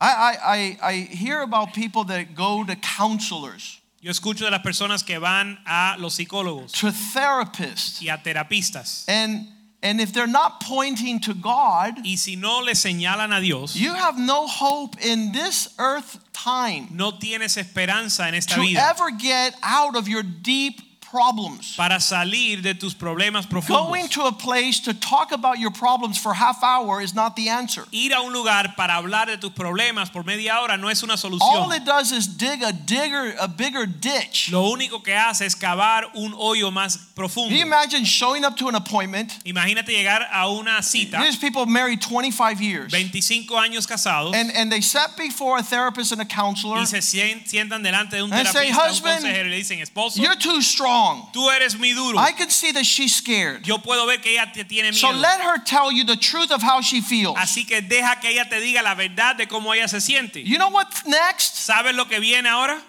[0.00, 4.62] I, I, I, I hear about people that go to counselors, Yo escucho de las
[4.62, 9.46] personas que van a los psicólogos to therapists, y a terapistas and,
[9.80, 13.94] and if they're not pointing to God, y si no le señalan a Dios, you
[13.94, 19.10] have no hope in this earth time no tienes esperanza en esta to vida ever
[19.12, 20.80] get out of your deep
[21.12, 21.74] problems.
[21.76, 26.32] para salir de tus problemas Going to a place to talk about your problems for
[26.34, 27.84] half hour is not the answer.
[27.92, 31.16] Ir a un lugar para hablar de tus problemas por media hora no es una
[31.16, 31.40] solución.
[31.42, 34.50] All it does is dig a digger, a bigger ditch.
[34.50, 37.50] Lo único que hace es cavar un hoyo más profundo.
[37.50, 39.38] Can you imagine showing up to an appointment?
[39.44, 42.90] Imagínate llegar a una cita, There's people married 25 years.
[42.90, 46.78] 25 años casados, And, and they sat before a therapist and a counselor.
[46.78, 50.16] y se sientan delante de un And say, un "Husband, consejero y le dicen, esposo,
[50.22, 51.01] You're too strong.
[51.02, 51.32] Strong.
[51.32, 52.18] Tú eres muy duro.
[52.18, 53.64] I can see that she's scared.
[53.64, 56.62] Yo puedo ver que ella te tiene So let her tell you the truth of
[56.62, 57.36] how she feels.
[57.36, 60.44] Así que deja que ella te diga la verdad de cómo ella se siente.
[60.44, 61.56] You know what's next?
[61.56, 62.80] ¿Sabes lo que viene ahora?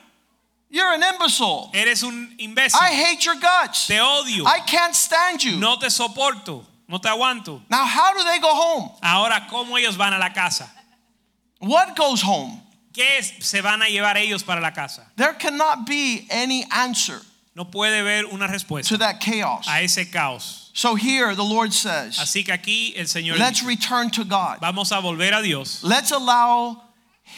[0.69, 1.69] You're an imbecile.
[1.73, 2.79] Eres un imbécil.
[2.81, 3.87] I hate your guts.
[3.87, 4.45] Te odio.
[4.45, 5.57] I can't stand you.
[5.57, 6.65] No te soporto.
[6.87, 7.61] No te aguanto.
[7.69, 8.91] Now, how do they go home?
[9.01, 10.69] Ahora, ¿cómo ellos van a la casa?
[11.59, 12.59] What goes home?
[12.91, 15.11] ¿Qué se van a llevar ellos para la casa?
[15.15, 17.21] There cannot be any answer
[17.55, 19.67] No puede haber una respuesta to that chaos.
[19.67, 20.71] a ese caos.
[20.73, 24.59] So here the Lord says, Así que aquí el Señor let's dice, return to God.
[24.59, 25.83] vamos a volver a Dios.
[25.83, 26.81] Let's allow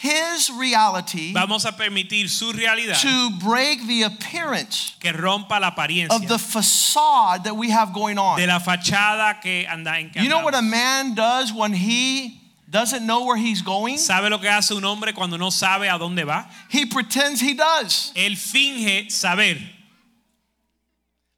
[0.02, 5.74] His reality Vamos a permitir su realidad to break the appearance que rompa la
[6.10, 8.46] of the facade that we have going de on.
[8.46, 13.24] la fachada que anda en You know what a man does when he doesn't know
[13.24, 13.96] where he's going?
[13.96, 16.46] ¿Sabe lo que hace un hombre cuando no sabe a dónde va?
[16.68, 18.12] He pretends he does.
[18.16, 19.75] Él finge saber.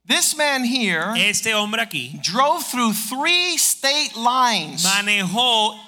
[0.08, 4.82] This man here Este hombre aquí drove through three state lines.
[4.82, 5.78] manejó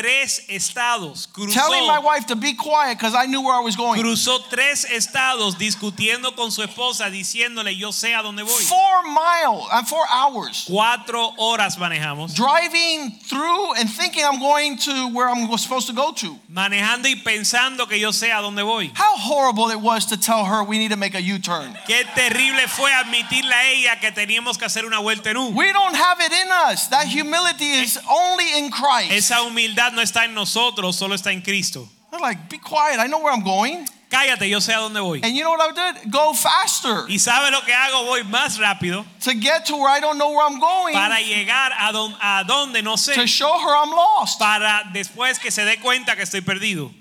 [0.00, 4.00] tres estados, telling my wife to be quiet because I knew where I was going.
[4.00, 8.62] cruzó tres estados discutiendo con su esposa diciéndole yo sé a dónde voy.
[8.64, 10.64] Four miles, uh, four hours.
[10.66, 16.12] Cuatro horas manejamos, Driving through and thinking I'm going to where I'm supposed to go
[16.12, 16.38] to.
[16.48, 18.90] manejando y pensando que yo sé a dónde voy.
[18.94, 21.76] How horrible it was to tell her we need to make a U turn.
[21.86, 25.50] Qué terrible fue admitirle a ella que teníamos que hacer una vuelta en U.
[25.50, 26.88] We don't have it in us.
[26.88, 29.12] That humility is only in Christ.
[29.12, 31.88] Esa humildad no está en nosotros, solo está en Cristo.
[32.10, 33.00] They're like, be quiet.
[33.00, 33.86] I know where I'm going.
[34.08, 35.20] Cállate, yo sé a dónde voy.
[35.24, 36.10] And you know what I did?
[36.12, 39.98] Go faster Y sabe lo que hago, voy más rápido to get to where I
[39.98, 43.52] don't know where I'm going para llegar a, don- a donde no sé, to show
[43.58, 44.38] her I'm lost.
[44.38, 46.92] para después que se dé cuenta que estoy perdido.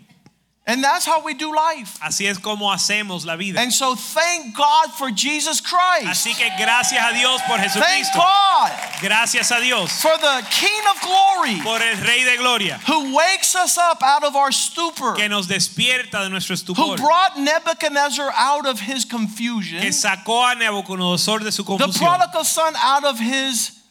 [0.66, 2.00] And that's how we do life.
[2.02, 3.60] Así es como hacemos la vida.
[3.60, 6.08] And so thank God for Jesus Christ.
[6.08, 8.16] Así que gracias a Dios por Thank Jesucristo.
[8.16, 8.72] God
[9.02, 13.56] Gracias a Dios for the King of glory por el Rey de Gloria who wakes
[13.58, 16.76] us up out of our stupor, que nos despierta de nuestro estupor.
[16.76, 21.92] who brought Nebuchadnezzar out of his confusion, que sacó a Nabucodonosor de su confusión.
[21.92, 23.84] the prodigal son out of his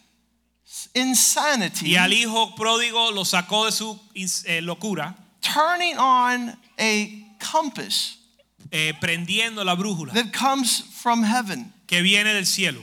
[0.94, 4.00] insanity, y al hijo pródigo lo sacó de su
[4.46, 5.14] eh, locura,
[5.53, 8.19] turning on a compass
[8.71, 11.73] eh, prendiendo la brújula that comes from heaven.
[11.87, 12.81] que viene del cielo,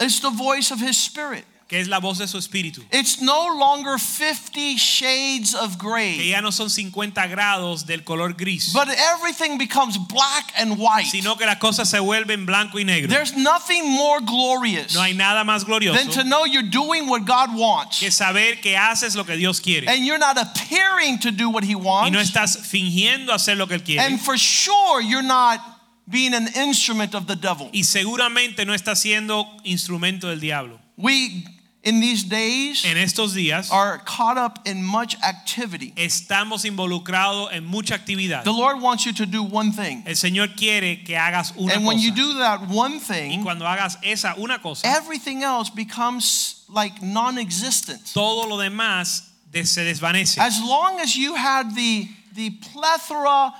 [0.00, 1.44] It's the voice of his spirit.
[1.72, 2.82] Que es la voz de su espíritu.
[2.92, 6.18] It's no longer 50 shades of gray.
[6.18, 11.06] que ya no son 50 grados del color gris, but everything becomes black and white.
[11.10, 13.08] sino que las cosas se vuelven blanco y negro.
[13.08, 15.96] There's nothing more glorious No hay nada más glorioso.
[15.98, 19.58] than to know you're doing what God wants que saber que haces lo que Dios
[19.58, 22.08] quiere and you're not appearing to do what He wants.
[22.08, 25.58] y no estás fingiendo hacer lo que Él quiere And for sure, you're not
[26.06, 27.70] being an instrument of the devil.
[27.72, 30.78] y seguramente no estás siendo instrumento del diablo.
[30.98, 31.42] We,
[31.84, 35.92] in these days, En estos días are caught up in much activity.
[35.96, 38.44] estamos involucrados en mucha actividad.
[38.44, 40.04] The Lord wants you to do one thing.
[40.06, 43.64] El Señor quiere que hagas una And when you do that one thing, y cuando
[43.66, 48.00] hagas esa una cosa, everything else becomes like non existent.
[48.14, 50.38] todo lo demás de- se desvanece.
[50.38, 53.52] As long as you had the, the plethora,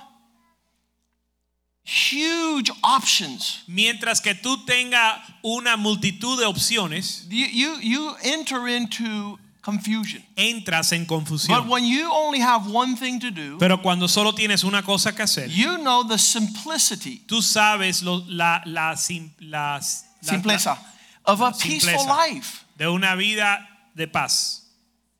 [1.85, 9.37] huge options, Mientras que tú tengas una multitud de opciones, you, you, you enter into
[9.61, 10.23] confusion.
[10.37, 11.49] entras en confusión.
[11.63, 15.11] But when you only have one thing to do, Pero cuando solo tienes una cosa
[15.13, 20.77] que hacer, you know the simplicity, tú sabes lo- la, la, sim- las- la- simpleza,
[21.25, 22.63] of a peaceful life.
[22.77, 23.59] de una vida
[23.95, 24.61] de paz.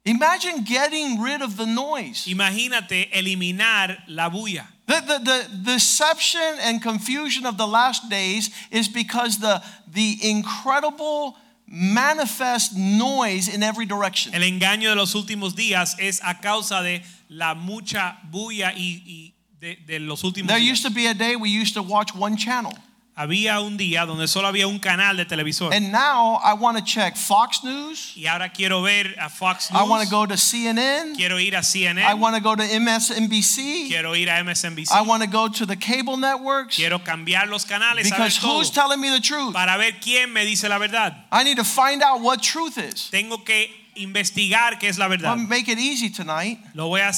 [0.06, 2.26] Imagine getting rid of the noise.
[2.28, 4.68] Imagínate eliminar la bulla.
[4.86, 5.20] The, the,
[5.64, 13.48] the deception and confusion of the last days is because the, the incredible manifest noise
[13.48, 14.34] in every direction.
[14.34, 19.34] El engaño de los últimos días es a causa de la mucha bulla y, y
[19.60, 20.70] de, de los últimos There días.
[20.72, 22.74] used to be a day we used to watch one channel.
[23.16, 25.72] Había un día donde solo había un canal de televisor.
[25.72, 28.14] And now I want to check Fox News.
[28.16, 31.16] y ahora quiero ver a Fox I want to go to CNN.
[31.16, 32.02] quiero ir a CNN.
[32.02, 33.88] I want to go to MSNBC.
[33.88, 34.92] quiero ir a MSNBC.
[34.92, 36.76] I want to go to the cable networks.
[36.76, 39.54] quiero cambiar los canales Because todo who's telling me the truth?
[39.54, 41.26] para ver quién me dice la verdad.
[41.32, 43.10] I need to find out what truth is.
[43.12, 45.38] Tengo que investigar qué es la verdad.
[45.38, 46.58] I'll make it easy tonight.
[46.74, 47.12] Lo voy a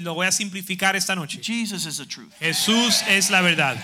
[0.00, 1.40] lo voy a simplificar esta noche.
[1.42, 2.32] Jesus is the truth.
[2.40, 3.76] Jesús es la verdad.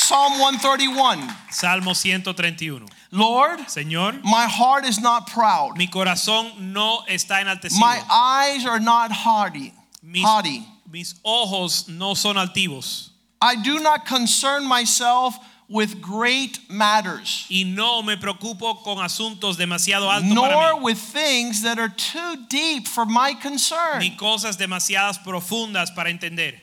[0.00, 1.28] Psalm 131.
[1.50, 2.86] Salmo 131.
[3.12, 5.76] Lord, Señor, my heart is not proud.
[5.76, 7.78] mi corazón no está enaltecido.
[7.78, 9.72] My eyes are not haughty.
[10.02, 10.66] Mis, Haughty.
[10.90, 13.10] mis ojos no son altivos.
[13.42, 15.36] I do not concern myself
[15.68, 20.98] with great matters, y no me preocupo con asuntos demasiado altos nor para mí, with
[20.98, 24.00] things that are too deep for my concern.
[24.00, 26.54] ni cosas demasiadas profundas para entender.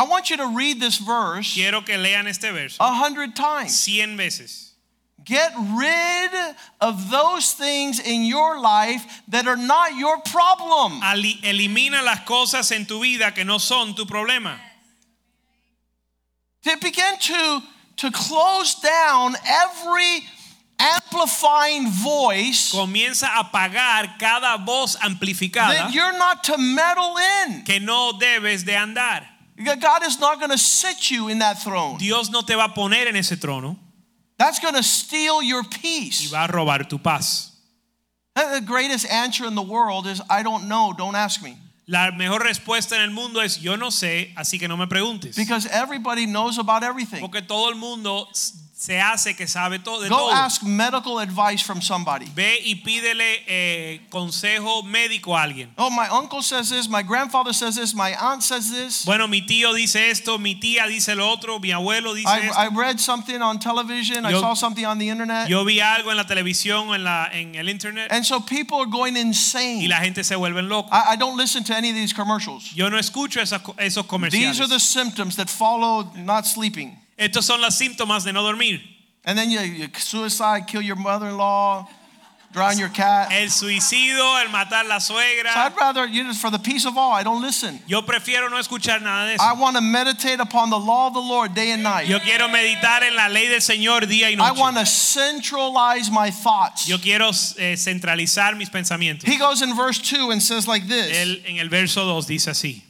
[0.00, 3.72] I want you to read this verse Quiero que lean este verso a hundred times.
[3.72, 4.72] cien veces.
[5.22, 6.30] Get rid
[6.80, 11.02] of those things in your life that are not your problem.
[11.02, 14.56] Elimina las cosas en tu vida que no son tu problema.
[16.62, 17.62] To begin to,
[17.96, 20.20] to close down every
[20.78, 27.64] amplifying voice Comienza a apagar cada voz amplificada that you're not to meddle in.
[27.64, 29.26] que no debes de andar.
[29.64, 31.98] God is not going to sit you in that throne.
[31.98, 33.76] Dios no te va a poner en ese trono
[34.38, 36.30] That's going to steal your y peace.
[36.30, 37.50] va a robar tu paz.
[38.34, 41.58] The greatest answer in the world is I don't know, don't ask me.
[41.86, 45.36] La mejor respuesta en el mundo es yo no sé, así que no me preguntes.
[45.36, 47.20] Because everybody knows about everything.
[47.20, 48.28] Porque todo el mundo
[48.80, 50.32] se hace que sabe todo de Go todo.
[50.32, 52.24] ask medical advice from somebody.
[52.34, 55.68] Ve y pídele eh, consejo médico a alguien.
[55.76, 59.04] Oh, my uncle says this, my grandfather says this, my aunt says this.
[59.04, 62.58] Bueno, mi tío dice esto, mi tía dice lo otro, mi abuelo dice I, esto.
[62.58, 65.46] I read something on television, I saw something on the internet.
[65.50, 68.78] Yo vi algo en la televisión o en, la, en el internet And so people
[68.78, 69.82] are going insane.
[69.82, 70.88] y la gente se vuelve loco.
[70.90, 72.72] I, I don't listen to any of these commercials.
[72.74, 76.96] Yo no escucho esas co- esos These are the symptoms that follow not sleeping.
[77.20, 78.80] Estos son los síntomas de no dormir.
[79.26, 81.86] And then you, you suicide, kill your mother-in-law,
[82.54, 83.30] drown your cat.
[83.30, 85.54] El suicidio, el matar la So suegra.
[85.54, 87.78] I'd rather, you know, for the peace of all, I don't listen.
[87.86, 89.42] Yo prefiero no escuchar nada de eso.
[89.44, 92.08] I want to meditate upon the law of the Lord day and night.
[92.08, 96.30] Yo quiero meditar en la ley del Señor día y I want to centralize my
[96.30, 96.88] thoughts.
[96.88, 99.24] Yo quiero eh, centralizar mis pensamientos.
[99.24, 102.48] He goes in verse 2 and says like this Él en el verso 2 dice
[102.48, 102.82] así.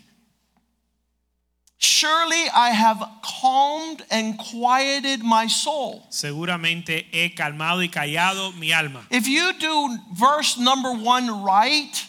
[1.83, 6.07] Surely I have calmed and quieted my soul.
[6.11, 9.07] Seguramente he calmado y callado mi alma.
[9.11, 12.07] If you do verse number 1 right,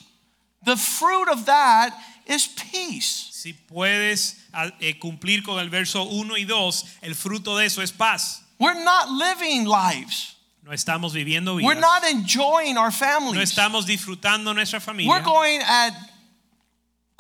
[0.65, 3.29] the fruit of that is peace.
[3.31, 4.36] Si puedes
[4.81, 8.41] eh, cumplir con el verso 1 y 2, el fruto de eso es paz.
[8.60, 10.36] We're not living lives.
[10.63, 11.65] No estamos viviendo vidas.
[11.65, 15.10] We're not enjoying our No estamos disfrutando nuestra familia.
[15.10, 15.93] We're going at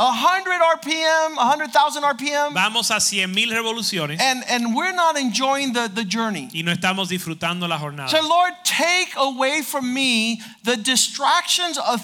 [0.03, 5.89] 100 RPM, 100,000 RPM, Vamos a 100 mil revoluciones and, and we're not enjoying the,
[5.93, 6.49] the journey.
[6.53, 8.09] y no estamos disfrutando la jornada.
[8.09, 12.01] So, Lord, take away from me the distractions of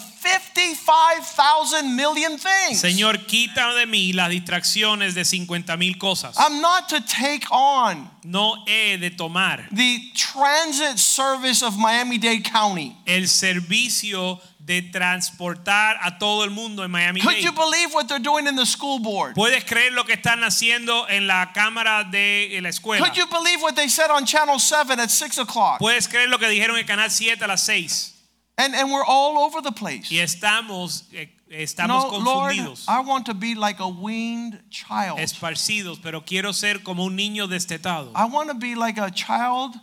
[0.77, 2.81] 55,000 million things.
[2.81, 6.36] Señor, quita de mí las distracciones de 50 mil cosas.
[6.38, 12.43] I'm not to take on No he de tomar the transit service of Miami Dade
[12.43, 12.95] County.
[13.07, 18.19] el servicio de transportar a todo el mundo en Miami Could you believe what they're
[18.19, 19.34] doing in the school board?
[19.34, 22.99] ¿Puedes creer lo que están haciendo en la cámara de la escuela?
[23.03, 25.80] Could you believe what they said on Channel 7 at 6 o'clock?
[25.80, 28.13] ¿Puedes creer lo que dijeron en Canal 7 a las 6?
[28.58, 30.12] And, and we're all over the place.
[30.12, 35.19] Y estamos, eh, estamos No, Lord, confundidos, I want to be like a weaned child.
[35.19, 38.12] esparcidos, pero quiero ser como un niño destetado.
[38.13, 39.80] I want to be like a child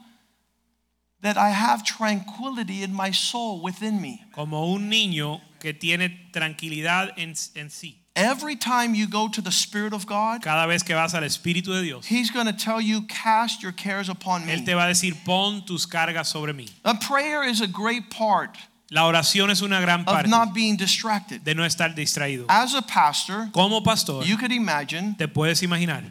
[1.24, 4.22] that I have tranquility in my soul within me.
[4.32, 7.94] Como un niño que tiene tranquilidad en, en sí.
[8.14, 11.72] Every time you go to the Spirit of God, Cada vez que vas al Espíritu
[11.72, 14.52] de Dios, He's going to tell you, cast your cares upon me.
[14.52, 16.70] Él te va a decir, pon tus cargas sobre mí.
[16.84, 18.56] A prayer is a great part
[18.90, 21.42] La oración es una gran parte of not being distracted.
[21.42, 22.44] de no estar distraído.
[22.48, 26.04] As a pastor, Como pastor, you could imagine te puedes imaginar,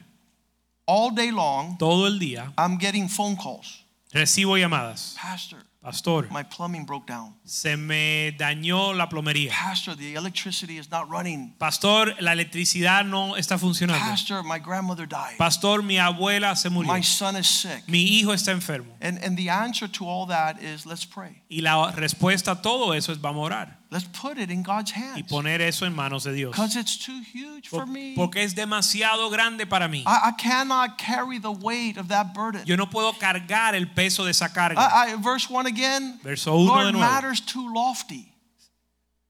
[0.87, 3.82] all day long, todo el día I'm getting phone calls.
[4.13, 5.15] Recibo llamadas.
[5.21, 7.33] Pastor, Pastor, my plumbing broke down.
[7.43, 9.51] se me dañó la plomería.
[9.51, 11.53] Pastor, the electricity is not running.
[11.59, 13.99] Pastor, la electricidad no está funcionando.
[13.99, 15.37] Pastor, my grandmother died.
[15.37, 16.87] Pastor, mi abuela se murió.
[16.87, 17.83] My son is sick.
[17.87, 18.93] Mi hijo está enfermo.
[19.01, 21.41] And, and the answer to all that is let's pray.
[21.49, 24.91] Y la respuesta a todo eso es vamos a orar Let's put it in God's
[24.91, 25.27] y hands.
[25.31, 26.51] poner eso en manos de Dios.
[26.55, 28.15] Because it's too huge for me.
[28.15, 30.01] Porque es demasiado grande para mí.
[30.07, 32.63] I, I cannot carry the weight of that burden.
[32.65, 34.79] Yo no puedo cargar el peso de esa carga.
[34.79, 36.19] I, I, verse 1 again.
[36.23, 36.99] Verso 1 de Lord, nuevo.
[36.99, 38.33] matters too lofty,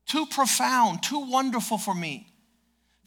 [0.06, 2.26] too profound, too wonderful for me.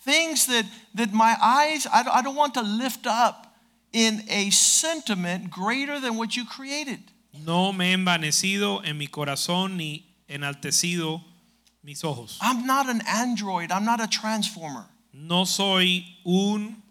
[0.02, 3.56] Things that, that my eyes, I, don't- I don't want to lift up
[3.94, 7.00] in a sentiment greater than what you created.
[7.46, 11.22] No me he envanecido en mi corazón ni enaltecido
[11.86, 12.36] mis ojos.
[12.42, 14.84] I'm not an android, I'm not a transformer.
[15.14, 16.82] No soy un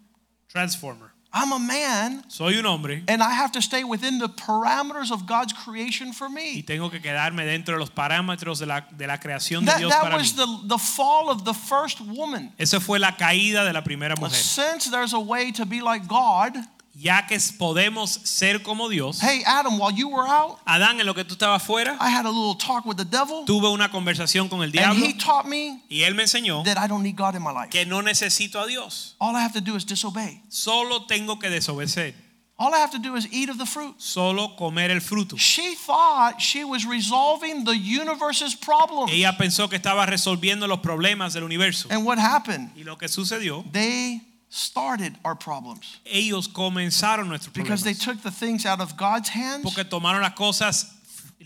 [0.49, 1.11] transformer.
[1.37, 5.25] I'm a man, Soy un hombre and I have to stay within the parameters of
[5.27, 6.59] God's creation for me.
[6.59, 9.79] y tengo que quedarme dentro de los parámetros de la, de la creación de That,
[9.79, 10.37] Dios that para was mí.
[10.37, 12.53] the, the fall of the first woman.
[12.57, 14.29] Esa fue la caída de la primera mujer.
[14.33, 16.55] Since there's a way to be like God,
[16.95, 19.19] ya que podemos ser como Dios.
[19.21, 22.25] Hey, Adam, while you were out, Adán, en lo que tú estabas fuera, I had
[22.25, 25.45] a little talk with the devil, tuve una conversación con el and diablo he taught
[25.45, 27.69] me y él me enseñó that I don't need God in my life.
[27.69, 29.15] que no necesito a Dios.
[29.19, 30.41] All I have to do is disobey.
[30.49, 32.13] Solo tengo que desobedecer.
[32.57, 33.95] All I have to do is eat of the fruit.
[33.97, 35.37] Solo comer el fruto.
[35.37, 39.11] She thought she was resolving the universe's problems.
[39.11, 41.89] Ella pensó que estaba resolviendo los problemas del universo.
[41.91, 42.69] And what happened?
[42.77, 47.63] Y lo que sucedió, They started our problems ellos comenzaron nuestros problemas.
[47.63, 50.85] because they took the things out of God's hands Porque tomaron las cosas,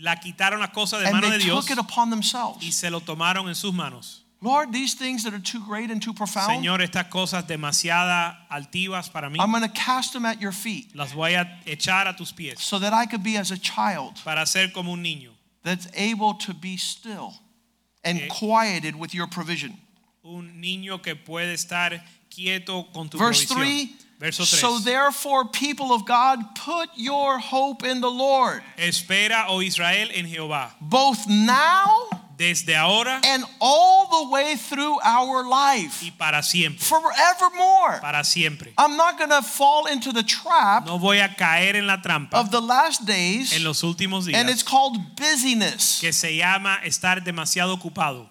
[0.00, 2.62] la quitaron las cosas de and mano they de Dios took it upon themselves.
[2.64, 4.22] y se lo tomaron en sus manos.
[4.42, 9.12] Lord, these things that are too great and too profound, Señor, estas cosas demasiado altivas
[9.12, 12.14] para mí, I'm going to cast them at your feet las voy a echar a
[12.16, 15.30] tus pies so that I could be as a child para ser como un niño.
[15.62, 17.34] that's able to be still
[18.02, 18.28] and Okay.
[18.28, 19.76] quieted with your provision.
[20.24, 22.00] Un niño que puede estar
[22.30, 23.88] quieto con tu Verse provisión.
[23.88, 29.62] 3 Verso So therefore, people of God, put your hope in the Lord, Espera, oh
[29.62, 36.10] Israel, en Jehová, both now desde ahora and all the way through our life, y
[36.18, 36.84] para siempre.
[36.84, 37.98] forevermore.
[38.02, 38.74] Para siempre.
[38.76, 42.34] I'm not going to fall into the trap No voy a caer en la trampa
[42.34, 45.98] of the last days, en los últimos and it's called busyness.
[45.98, 48.28] que se llama estar demasiado ocupado.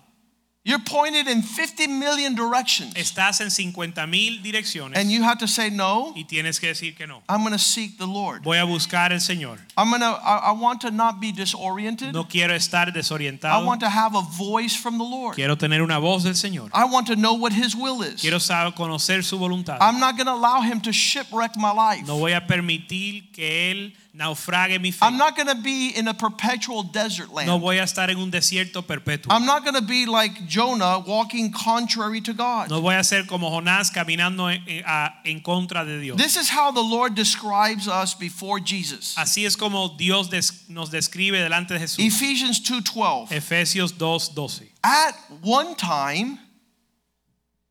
[0.65, 5.47] You're pointed in 50 million directions, Estás en 50 mil direcciones and you have to
[5.47, 7.23] say, No, y tienes que decir que no.
[7.29, 8.43] I'm going to seek the Lord.
[8.43, 9.57] Voy a buscar al Señor.
[9.77, 12.13] I'm going to, I, I want to not be disoriented.
[12.13, 13.53] No quiero estar desorientado.
[13.53, 15.35] I want to have a voice from the Lord.
[15.35, 16.69] Quiero tener una voz del Señor.
[16.73, 18.19] I want to know what His will is.
[18.19, 19.77] Quiero saber conocer su voluntad.
[19.79, 22.05] I'm not going to allow Him to shipwreck my life.
[22.05, 25.05] No voy a permitir que él naufrague mi fe.
[25.05, 27.47] I'm not going to be in a perpetual desert land.
[27.47, 29.27] No voy a estar en un desierto perpetuo.
[29.31, 32.69] I'm not going to be like Jonah walking contrary to God.
[32.69, 34.83] No voy a ser como Jonás caminando en, eh,
[35.25, 36.17] en- en contra de Dios.
[36.17, 39.15] This is how the Lord describes us before Jesus.
[39.17, 40.29] Así es como Dios
[40.67, 41.99] nos describe delante de Jesús.
[42.03, 43.29] Ephesians 2:12.
[43.31, 44.71] Efesios 2:12.
[44.83, 46.39] At one time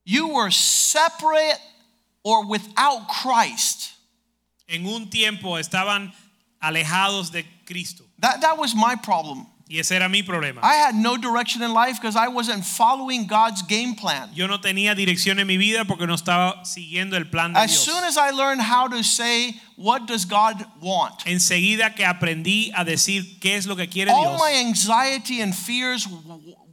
[0.05, 1.59] you were separate
[2.23, 3.93] or without Christ.
[4.69, 6.13] En un tiempo estaban
[6.63, 8.05] alejados de Cristo.
[8.21, 9.47] That that was my problem.
[9.71, 10.61] Y ese era mi problema.
[10.63, 14.31] I had no direction in life because I wasn't following God's game plan.
[14.33, 17.73] Yo no tenía dirección en mi vida porque no estaba siguiendo el plan de As
[17.73, 17.85] Dios.
[17.85, 22.83] soon as I learned how to say what does God want, Enseguida que aprendí a
[22.83, 26.09] decir qué es lo que quiere all Dios, my anxiety and fears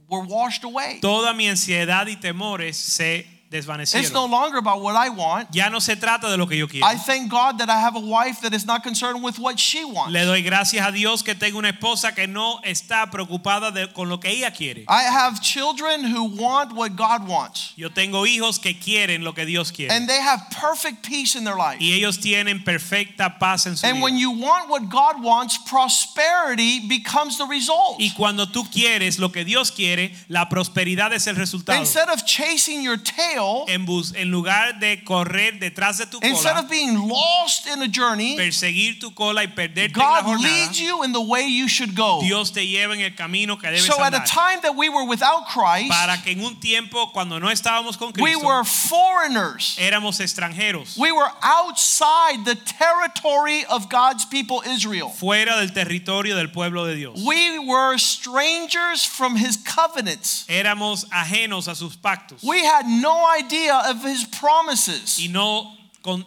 [0.08, 0.98] were washed away.
[1.02, 5.54] toda mi ansiedad y temores se It's no longer about what I want.
[5.54, 6.86] Ya no se trata de lo que yo quiero.
[6.86, 9.84] I thank God that I have a wife that is not concerned with what she
[9.84, 10.12] wants.
[10.12, 14.08] Le doy gracias a Dios que tengo una esposa que no está preocupada de- con
[14.08, 14.84] lo que ella quiere.
[14.88, 17.72] I have children who want what God wants.
[17.76, 19.92] Yo tengo hijos que quieren lo que Dios quiere.
[19.92, 21.78] And they have perfect peace in their life.
[21.80, 26.80] Y ellos tienen perfecta paz en su And when you want what God wants, prosperity
[26.88, 28.00] becomes the result.
[28.00, 31.78] Y cuando tú quieres lo que Dios quiere, la prosperidad es el resultado.
[31.78, 33.35] Instead of chasing your tail,
[33.68, 37.88] En, bus- en lugar de correr detrás de tu instead of being lost in a
[37.88, 41.46] journey, perseguir tu cola y perderte en la God jornada, leads you in the way
[41.46, 42.20] you should go.
[42.22, 45.04] Dios te lleva en el camino que debes So at a time that we were
[45.06, 49.76] without Christ, Para que en un tiempo cuando no estábamos con Cristo, we were foreigners.
[49.78, 55.08] éramos extranjeros, We were outside the territory of God's people Israel.
[55.10, 57.20] fuera del territorio del pueblo de Dios.
[57.24, 60.44] We were strangers from his covenants.
[60.48, 65.18] Éramos ajenos a sus pactos We had no idea of his promises.
[65.18, 65.76] y no,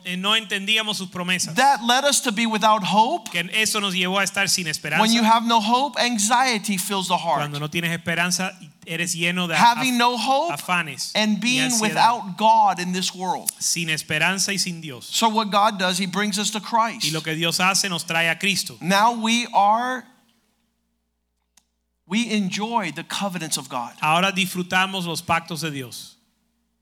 [0.05, 1.55] eh, no entendíamos sus promesas.
[1.55, 3.31] That led us to be without hope.
[3.31, 5.01] Que eso nos llevó a estar sin esperanza.
[5.01, 7.39] When you have no hope, anxiety fills the heart.
[7.39, 12.79] Cuando no tienes esperanza, eres lleno de Having no hope afanes and being without God
[12.79, 13.51] in this world.
[13.59, 15.05] sin esperanza y sin Dios.
[15.05, 17.05] So what God does, he brings us to Christ.
[17.05, 18.77] Y lo que Dios hace nos trae a Cristo.
[18.81, 20.03] Now we are
[22.07, 23.93] we enjoy the covenants of God.
[24.01, 26.15] Ahora disfrutamos los pactos de Dios.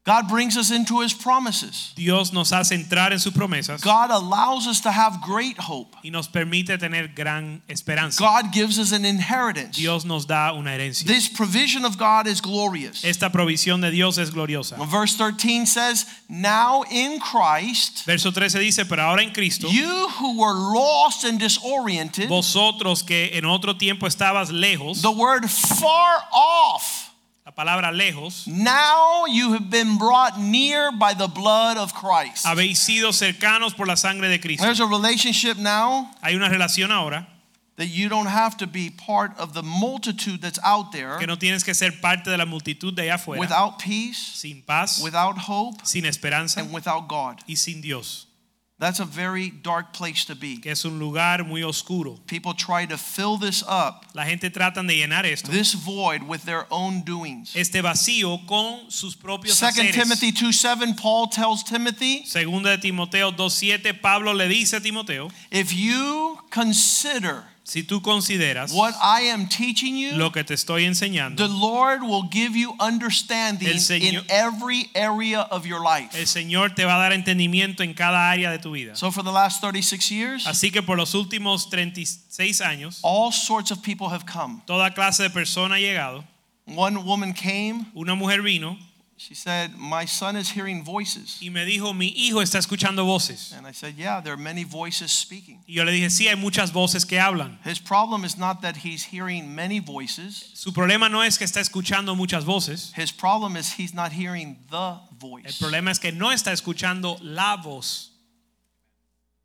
[0.08, 1.92] God brings us into his promises.
[1.98, 5.98] Dios nos hace entrar en sus promesas God allows us to have great hope.
[6.02, 8.18] y nos permite tener gran esperanza.
[8.18, 9.76] God gives us an inheritance.
[9.76, 11.06] Dios nos da una herencia.
[11.06, 13.04] This provision of God is glorious.
[13.04, 14.78] Esta provisión de Dios es gloriosa.
[14.88, 20.40] Verse 13 says, Now in Christ, Verso 13 dice, pero ahora en Cristo, you who
[20.40, 27.07] were lost and disoriented, vosotros que en otro tiempo estabas lejos, the word far off,
[27.48, 32.46] la palabra lejos, now you have been brought near by the blood of Christ.
[32.46, 34.66] habéis sido cercanos por la sangre de Cristo.
[34.66, 37.26] There's a relationship now Hay una relación ahora
[37.78, 41.38] that you don't have to be part of the multitude that's out there que no
[41.38, 45.38] tienes que ser parte de la multitud de allá afuera, without peace, sin paz, without
[45.38, 47.40] hope, sin esperanza and without God.
[47.48, 48.27] y sin Dios.
[48.80, 50.58] That's a very dark place to be.
[50.62, 52.20] que es un lugar muy oscuro.
[52.28, 56.44] People try to fill this up, La gente trata de llenar esto, this void, with
[56.46, 57.56] their own doings.
[57.56, 59.96] este vacío con sus propios 2 haceres.
[59.96, 65.32] Timothy 2 7, Paul tells Timothy, Segunda de Timoteo 2:7 Pablo le dice a Timoteo,
[65.50, 70.86] if you consider si tú consideras what I am teaching you, lo que te estoy
[70.86, 76.18] enseñando, the Lord will give you understanding El in every area of your life.
[76.18, 78.96] el Señor te va a dar entendimiento en cada área de tu vida.
[78.96, 83.70] So for the last 36 years, Así que por los últimos 36 años, all sorts
[83.72, 84.62] of people have come.
[84.66, 86.24] toda clase de persona ha llegado.
[86.68, 88.78] One woman came, Una mujer vino
[89.20, 91.40] she said, My son is hearing voices.
[91.42, 93.54] y me dijo, mi hijo está escuchando voces.
[93.58, 95.60] And I said, Yeah, there are many voices speaking.
[95.68, 97.58] Y yo le dije, sí, hay muchas voces que hablan.
[97.64, 101.60] His problem is not that he's hearing many voices, Su problema no es que está
[101.62, 102.94] escuchando muchas voces.
[102.96, 105.46] his problem is he's not hearing the voice.
[105.46, 108.12] El problema es que no está escuchando la voz.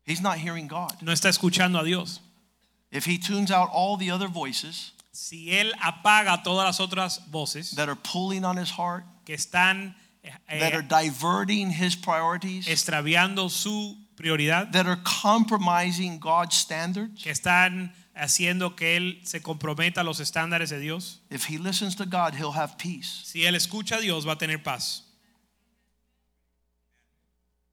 [0.05, 1.01] He's not hearing God.
[1.01, 2.19] No está escuchando a Dios.
[2.91, 7.71] If he tunes out all the other voices Si él apaga todas las otras voces
[7.75, 13.49] that are pulling on his heart, que están eh, that are diverting his priorities, extraviando
[13.49, 20.03] su prioridad, that are compromising God's standards, que están haciendo que él se comprometa a
[20.03, 23.21] los estándares de Dios, if he listens to God, he'll have peace.
[23.25, 25.03] si él escucha a Dios va a tener paz,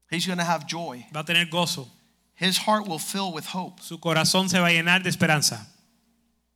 [0.09, 1.05] He's going to have joy.
[1.13, 1.87] va a tener gozo,
[2.35, 3.79] His heart will fill with hope.
[3.81, 5.70] su corazón se va a llenar de esperanza.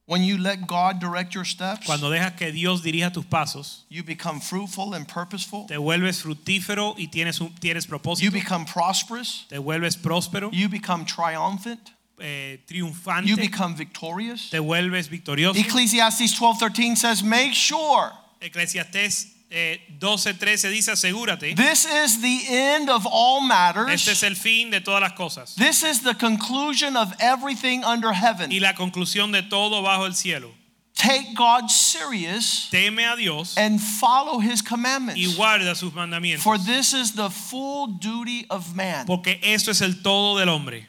[0.08, 4.04] When you let God direct your steps, Cuando dejas que Dios dirija tus pasos, you
[4.04, 5.66] become fruitful and purposeful.
[5.68, 8.22] te vuelves fructífero y tienes, un- tienes propósito.
[8.22, 9.46] You become prosperous.
[9.50, 11.92] te vuelves próspero, You become triumphant.
[12.20, 14.50] eh, You become victorious.
[14.52, 15.58] te vuelves victorioso.
[15.60, 21.56] Ecclesiastes 12:13 says, "Make sure Eclesiastés eh, 12:13 dice asegúrate.
[21.56, 23.90] this is the end of all matters.
[23.90, 28.14] Este es el fin de todas las cosas This is the conclusion of everything under
[28.14, 28.52] heaven.
[28.52, 30.52] y la conclusión de todo bajo el cielo.
[30.98, 35.36] Take God serious Teme a Dios and follow his y commandments.
[35.36, 39.06] guarda sus mandamientos, For this is the full duty of man.
[39.06, 40.88] porque esto es el todo del hombre.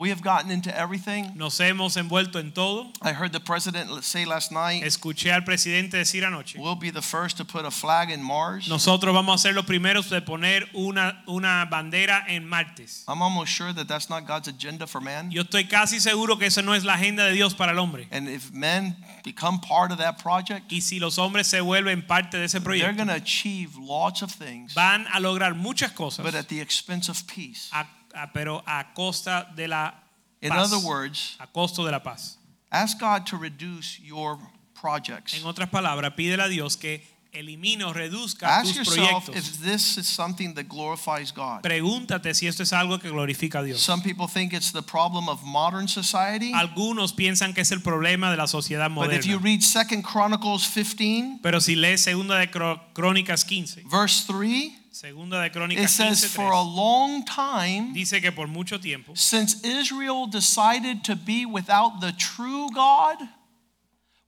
[0.00, 1.32] We have gotten into everything.
[1.36, 2.90] Nos hemos envuelto en todo.
[3.02, 7.02] I heard the president say last night, Escuché al presidente decir anoche, we'll be the
[7.02, 8.66] first to put a flag in Mars.
[8.66, 13.04] nosotros vamos a ser los primeros de poner una, una bandera en Martes.
[13.08, 15.30] I'm almost sure that that's not God's agenda for man.
[15.30, 18.08] Yo estoy casi seguro que eso no es la agenda de Dios para el hombre.
[18.10, 22.38] And if men become part of that project, Y si los hombres se vuelven parte
[22.38, 26.24] de ese proyecto, they're going to achieve lots of things, van a lograr muchas cosas,
[26.24, 27.68] but at the expense of peace.
[27.74, 27.84] a-
[28.32, 29.94] pero a costa de la
[30.42, 32.38] In other words, a costo de la paz.
[32.70, 34.38] ask God to reduce your
[34.74, 35.34] projects.
[35.34, 37.02] En otras palabras, pídele a Dios que
[37.32, 39.36] elimine o reduzca Ask tus yourself proyectos.
[39.36, 41.62] if this is something that glorifies God.
[41.62, 43.80] Pregúntate si esto es algo que glorifica a Dios.
[43.82, 48.30] Some people think it's the problem of modern society, Algunos piensan que es el problema
[48.30, 49.14] de la sociedad moderna.
[49.18, 52.48] but if you read 2 Chronicles 15, Pero si lees segunda de
[52.94, 58.32] Crónicas 15, verse 3, segunda de it says, 15, For a long time, dice que
[58.32, 63.18] por mucho tiempo since Israel decided to be without the true God,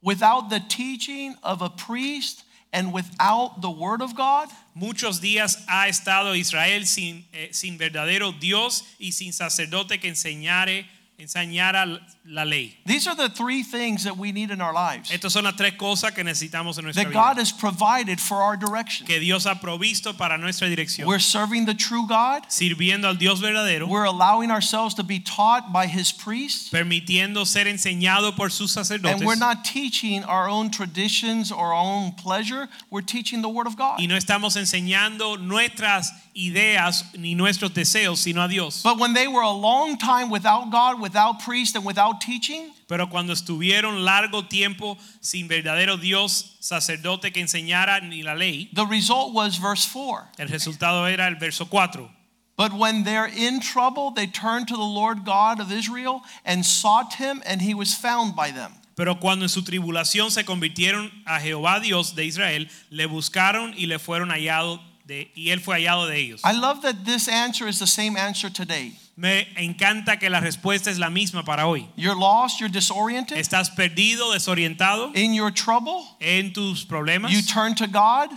[0.03, 5.87] without the teaching of a priest, and without the word of God, Muchos días ha
[5.87, 10.87] estado Israel sin, eh, sin verdadero Dios y sin sacerdote que enseñare,
[11.23, 12.77] enseñara la ley.
[12.87, 15.75] these are the three things that we need in our lives Estas son las tres
[15.77, 19.07] cosas que necesitamos en nuestra that God has provided for our direction.
[19.07, 21.07] Que Dios ha provisto para nuestra dirección.
[21.07, 22.45] We're serving the true God.
[22.49, 26.70] Sirviendo al Dios verdadero, We're allowing ourselves to be taught by his priests.
[26.70, 29.20] permitiendo ser enseñado por sus sacerdotes.
[29.20, 32.68] And we're not teaching our own traditions or our own pleasure.
[32.91, 34.01] We're teaching the word of God.
[34.01, 38.83] y no estamos enseñando nuestras ideas ni nuestros deseos, sino a Dios.
[38.83, 43.07] But when they were a long time without God, without priest, and without teaching, Pero
[43.09, 49.35] cuando estuvieron largo tiempo sin verdadero Dios, sacerdote que enseñara ni la ley, the result
[49.35, 50.29] was verse 4.
[50.39, 52.09] el resultado era el verso 4.
[52.57, 57.15] But when they're in trouble, they turned to the Lord God of Israel and sought
[57.15, 58.73] him, and he was found by them.
[58.95, 63.87] Pero cuando en su tribulación se convirtieron a Jehová Dios de Israel, le buscaron y
[63.87, 66.43] le fueron hallados de, y él fue hallado de ellos.
[66.45, 68.93] I love that this answer is the same answer today.
[69.17, 71.87] Me encanta que la respuesta es la misma para hoy.
[71.97, 77.31] You're lost, you're disoriented, ¿Estás perdido, desorientado in your trouble, en tus problemas?
[77.31, 78.31] you turn to God,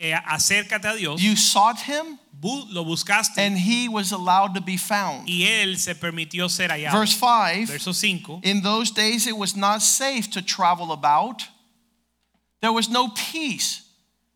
[0.00, 4.76] Eh, acércate a Dios, you sought him, lo buscaste and he was allowed to be
[4.76, 5.26] found.
[5.26, 6.92] y él se permitió ser hallado.
[6.92, 8.40] Verse 5 Verso 5.
[8.44, 11.48] In those days it was not safe to travel about.
[12.60, 13.82] There was no peace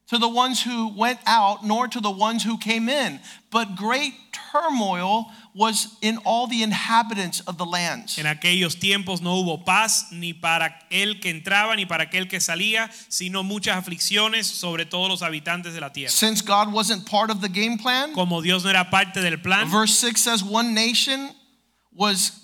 [0.09, 4.15] to the ones who went out, nor to the ones who came in, but great
[4.53, 8.19] turmoil was in all the inhabitants of the lands.
[8.19, 12.41] En aquellos tiempos no hubo paz ni para el que entraba ni para aquel que
[12.41, 16.13] salía, sino muchas aflicciones sobre todos los habitantes de la tierra.
[16.13, 19.69] Since God wasn't part of the game plan, Como Dios no era parte del plan,
[19.71, 21.31] verse 6 says one nation
[21.95, 22.42] was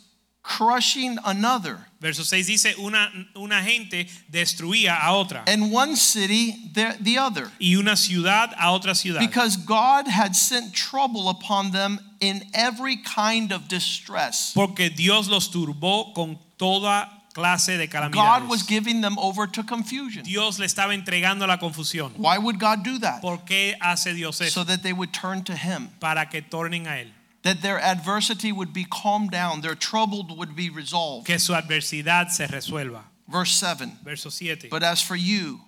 [0.49, 6.97] crushing another, verso 6 dice, una, una gente destruía a otra and one city the,
[7.01, 7.51] the other.
[7.61, 9.21] y una ciudad a otra ciudad.
[9.21, 14.53] Because God had sent trouble upon them in every kind of distress.
[14.55, 18.15] Porque Dios los turbó con toda clase de calamidades.
[18.15, 20.25] God was giving them over to confusion.
[20.25, 22.13] Dios le estaba entregando la confusión.
[22.17, 23.21] Why would God do that?
[23.21, 24.51] ¿Por qué hace Dios eso?
[24.51, 27.13] So that they would turn to Him, Para que tornen a Él.
[27.43, 31.27] That their adversity would be calmed down, their trouble would be resolved.
[31.27, 33.03] Que su adversidad se resuelva.
[33.29, 34.71] Verse 7 Verso 7.
[34.71, 35.61] But as for you,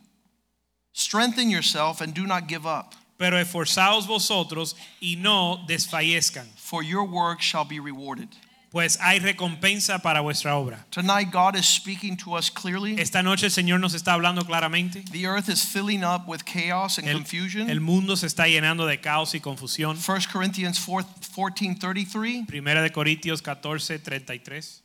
[0.93, 7.05] strengthen yourself and do not give up, Pero esforzaos vosotros y no desfallezcan, for your
[7.05, 8.29] work shall be rewarded.
[8.71, 10.87] Pues hay recompensa para vuestra obra.
[10.91, 12.95] Tonight, God is speaking to us clearly.
[13.01, 15.03] Esta noche el Señor nos está hablando claramente.
[15.11, 17.69] The earth is filling up with chaos and El, confusion.
[17.69, 19.97] el mundo se está llenando de caos y confusión.
[19.97, 22.47] 1 Corinthians 4, 14 33.
[22.47, 24.83] Primera de Corintios 14, 33.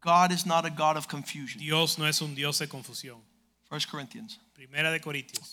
[0.00, 1.60] God is not a God of confusion.
[1.60, 3.20] Dios no es un Dios de confusión.
[3.70, 5.52] 1 Corinthians Primera de Corintios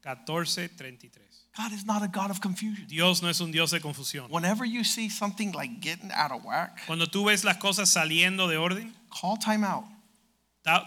[0.00, 1.21] 14 33.
[1.54, 1.56] 14, 33.
[1.56, 2.86] God is not a God of confusion.
[2.88, 4.28] Dios no es un Dios de confusión.
[4.30, 8.48] Whenever you see something like getting out of whack, Cuando tú ves las cosas saliendo
[8.48, 9.84] de orden, call time out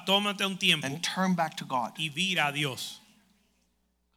[0.08, 1.94] tómate un tiempo and turn back to God.
[1.98, 3.00] y vira a Dios.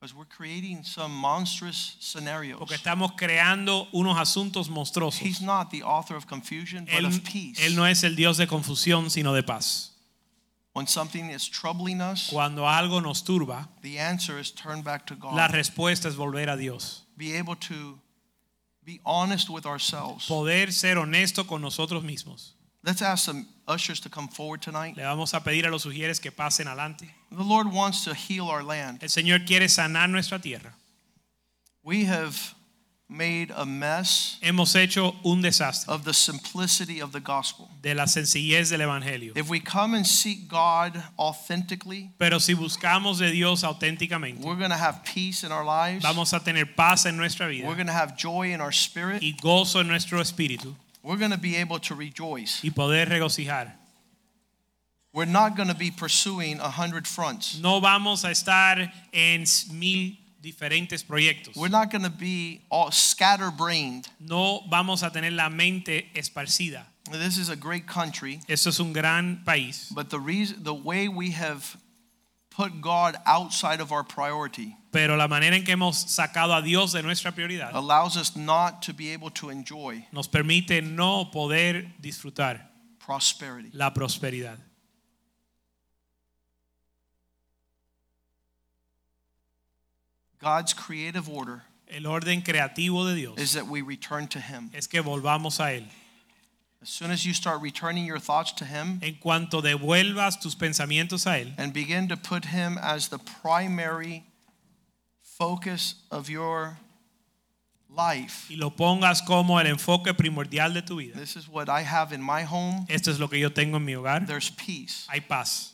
[0.01, 2.59] Because we're creating some monstrous scenarios.
[2.59, 5.19] Porque estamos creando unos asuntos monstruosos.
[5.19, 7.59] He's not the author of confusion, but of peace.
[7.61, 9.93] él no es el Dios de confusión, sino de paz.
[10.79, 15.17] When something is troubling us, Cuando algo nos turba, the answer is turn back to
[15.17, 15.35] God.
[15.35, 17.03] la respuesta es volver a Dios.
[17.17, 17.99] Be able to
[18.85, 20.27] be honest with ourselves.
[20.29, 22.53] Poder ser honesto con nosotros mismos.
[22.85, 24.97] Let's ask some ushers to come forward tonight.
[24.97, 27.13] Le vamos a pedir a los sugieres que pasen adelante.
[27.33, 29.03] The Lord wants to heal our land.
[29.03, 30.75] El Señor quiere sanar nuestra tierra.
[31.83, 32.55] We have
[33.09, 37.69] made a mess Hemos hecho un desastre of the simplicity of the gospel.
[37.83, 39.33] de la sencillez del Evangelio.
[39.37, 44.71] If we come and seek God authentically, Pero si buscamos de Dios auténticamente, we're going
[44.71, 46.03] to have peace in our lives.
[46.05, 47.67] vamos a tener paz en nuestra vida.
[47.67, 49.23] We're going to have joy in our spirit.
[49.23, 52.61] y gozo en nuestro espíritu We're going to be able to rejoice.
[52.63, 53.73] y poder regocijar.
[55.15, 57.59] We're not going to be pursuing a hundred fronts.
[57.59, 61.57] No vamos a estar en mil diferentes proyectos.
[61.57, 64.09] We're not going to be all scatterbrained.
[64.21, 66.85] No vamos a tener la mente esparcida.
[67.11, 71.09] This is a great country, Esto es un gran país, but the reason, the way
[71.09, 71.77] we have
[72.51, 76.93] put God outside of our priority pero la manera en que hemos sacado a Dios
[76.93, 81.95] de nuestra prioridad allows us not to be able to enjoy nos permite no poder
[82.01, 83.71] disfrutar prosperity.
[83.73, 84.59] la prosperidad.
[90.41, 94.71] God's creative order El orden creativo de Dios is that we return to Him.
[94.75, 95.85] es que volvamos a Él.
[96.81, 101.27] As soon as you start returning your thoughts to Him En cuanto devuelvas tus pensamientos
[101.27, 104.25] a Él and begin to put Him as the primary
[105.23, 106.77] focus of your
[107.91, 111.15] life, y lo pongas como el enfoque primordial de tu vida.
[111.19, 112.87] this is what I have in my home.
[112.89, 114.27] Esto es lo que yo tengo en mi hogar.
[114.27, 115.73] There's peace, Hay paz,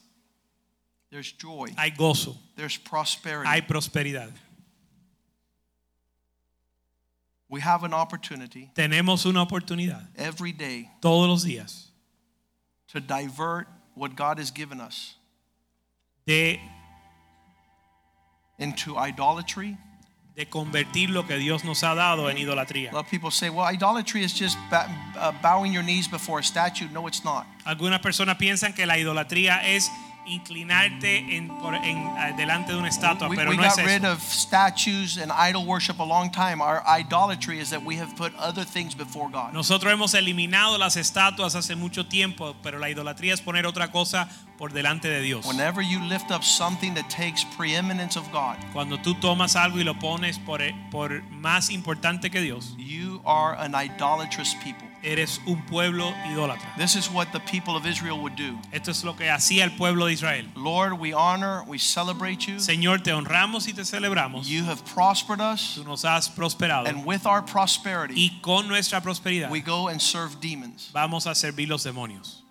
[1.11, 3.49] there's joy, hay gozo, there's prosperity.
[3.49, 4.31] hay prosperidad.
[7.49, 11.91] We have an opportunity Tenemos una oportunidad every day todos los días
[12.89, 15.15] to divert what God has given us
[16.27, 16.61] de,
[18.59, 19.77] into idolatry.
[20.37, 22.91] de convertir lo que Dios nos ha dado en idolatría.
[22.91, 26.43] A lot of people say, well, idolatry is just uh, bowing your knees before a
[26.43, 26.89] statue.
[26.93, 27.47] No, it's not.
[27.65, 29.89] Algunas personas piensan que la idolatría es
[30.27, 33.85] inclinarte en, por- en, eh, delante de una estatua, We, pero we no es got
[33.85, 34.12] rid eso.
[34.12, 36.61] of statues and idol worship a long time.
[36.61, 39.53] Our idolatry is that we have put other things before God.
[39.53, 44.29] Nosotros hemos eliminado las estatuas hace mucho tiempo, pero la idolatría es poner otra cosa
[44.59, 45.45] por delante de Dios.
[45.47, 49.85] Whenever you lift up something that takes preeminence of God, Cuando tú tomas algo y
[49.85, 50.61] lo pones por,
[50.91, 54.87] por más importante que Dios, you are an idolatrous people.
[55.05, 56.77] Eres un pueblo idólatra.
[56.77, 58.59] This is what the people of Israel would do.
[58.73, 60.47] Esto es lo que hacía el pueblo de Israel.
[60.57, 62.59] Lord, we honor, we celebrate you.
[62.59, 64.47] Señor, te honramos y te celebramos.
[64.49, 69.01] You have prospered us, Tú nos has prosperado and with our prosperity, y con nuestra
[69.01, 70.91] prosperidad we go and serve demons.
[70.93, 72.44] vamos a servir los demonios.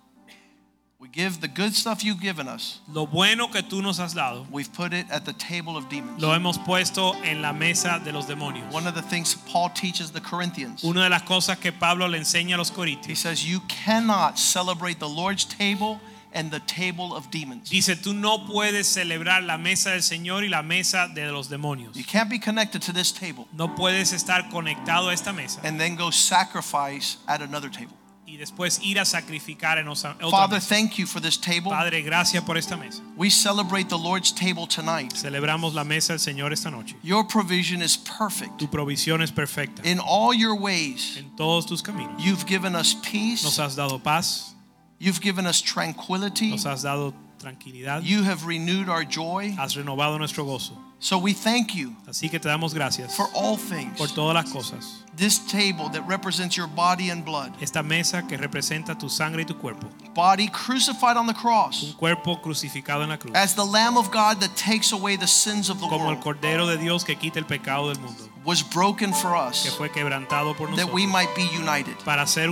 [1.04, 2.80] We give the good stuff you've given us.
[2.90, 6.18] Lo bueno que tú nos has dado, We've put it at the table of demons.
[6.22, 8.72] lo hemos puesto en la mesa de los demonios.
[8.72, 12.16] One of the things Paul teaches the Corinthians, Una de las cosas que Pablo le
[12.18, 13.06] enseña a los corintios.
[13.08, 16.00] he says, You cannot celebrate the Lord's table
[16.32, 17.68] and the table of demons.
[17.68, 21.94] dice, tú no puedes celebrar la mesa del Señor y la mesa de los demonios.
[21.94, 25.78] You can't be connected to this table No puedes estar conectado a esta mesa and
[25.78, 27.94] then go sacrifice at another table.
[28.34, 30.68] Y después ir a sacrificar en otra Father, mesa.
[30.74, 31.70] thank you for this table.
[31.70, 33.00] Padre, gracias por esta mesa.
[33.16, 35.12] We celebrate the Lord's table tonight.
[35.14, 36.96] Celebramos la mesa del Señor esta noche.
[37.04, 38.58] Your provision is perfect.
[38.58, 39.82] Tu provisión es perfecta.
[39.88, 42.20] In all your ways, En todos tus caminos.
[42.20, 44.52] you've given us Nos peace, has dado paz,
[44.98, 49.54] you've given us tranquility, nos has dado tranquilidad, you have renewed our joy.
[49.56, 50.76] has renovado nuestro gozo.
[51.00, 53.98] So we thank you Así que te damos gracias for all things.
[53.98, 55.02] por todas las cosas.
[55.16, 59.44] This table that represents your body and blood, Esta mesa que representa tu sangre y
[59.44, 59.86] tu cuerpo.
[60.14, 63.32] body crucified on the Un cross cuerpo crucificado en la cruz.
[63.36, 66.22] as the Lamb of God that takes away the sins of the Como el world,
[66.24, 68.24] Cordero de Dios que quita el pecado del mundo.
[68.44, 71.96] was broken for Que us fue quebrantado por that we might be united.
[72.04, 72.48] Para ser.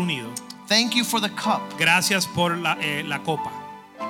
[0.68, 3.50] Thank you for the cup, Gracias por la, eh, la copa.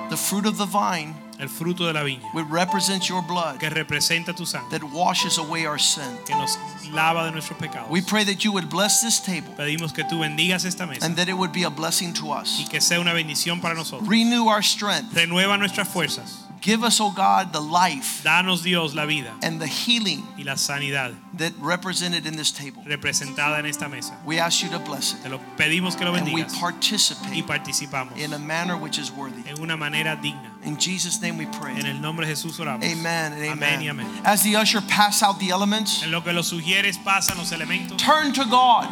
[0.09, 2.23] the fruit of the vine, El fruto de la viña.
[2.33, 4.69] which represents your blood Que representa tu sangre.
[4.69, 6.17] that washes away our sin.
[6.25, 6.57] Que nos
[6.91, 7.89] lava de nuestros pecados.
[7.89, 11.05] We pray that you would bless this table Pedimos que tú bendigas esta mesa.
[11.05, 12.59] and that it would be a blessing to us.
[12.59, 14.07] Y que sea una bendición para nosotros.
[14.07, 15.13] Renew our strength.
[15.13, 16.42] Renueva nuestras fuerzas.
[16.63, 20.53] Give us, O God, the life Danos Dios la vida and the healing y la
[20.55, 22.81] sanidad that represented in this table.
[22.87, 24.17] representada en esta mesa.
[24.25, 25.23] We ask you to bless it.
[25.23, 28.97] Te lo pedimos que lo And we bendigas y participate participamos in a manner which
[28.97, 29.43] is worthy.
[29.45, 30.51] en una manera digna.
[30.63, 31.75] In Jesus' name we En pray.
[31.85, 32.85] el nombre de Jesús oramos.
[32.89, 34.07] Amen and Amén y amen.
[34.23, 37.97] As the usher pass out the elements, En lo que los sugieres pasan los elementos.
[37.97, 38.87] turn to God.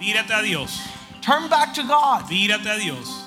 [0.00, 0.80] Vírate a Dios.
[1.20, 2.22] Turn back to God.
[2.30, 3.26] Vírate a Dios.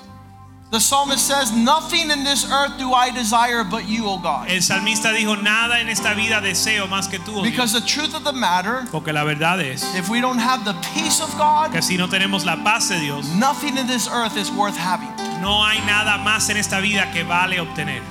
[0.74, 4.50] The psalmist says, Nothing in this earth do I desire but you, O God.
[4.50, 8.12] El salmista dijo, nada en esta vida deseo más que tú, oh Because the truth
[8.12, 11.70] of the matter, Porque la verdad es if we don't have the peace of God,
[11.70, 15.14] que si no tenemos la paz de Dios, nothing in this earth is worth having.
[15.40, 18.02] no hay nada más en esta vida que vale obtener.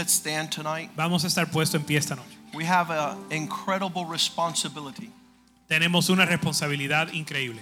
[0.00, 0.88] Let's stand tonight.
[0.96, 2.34] Vamos a estar puesto en pie esta noche.
[2.54, 5.10] We have an incredible responsibility.
[5.68, 7.60] Tenemos una responsabilidad increíble.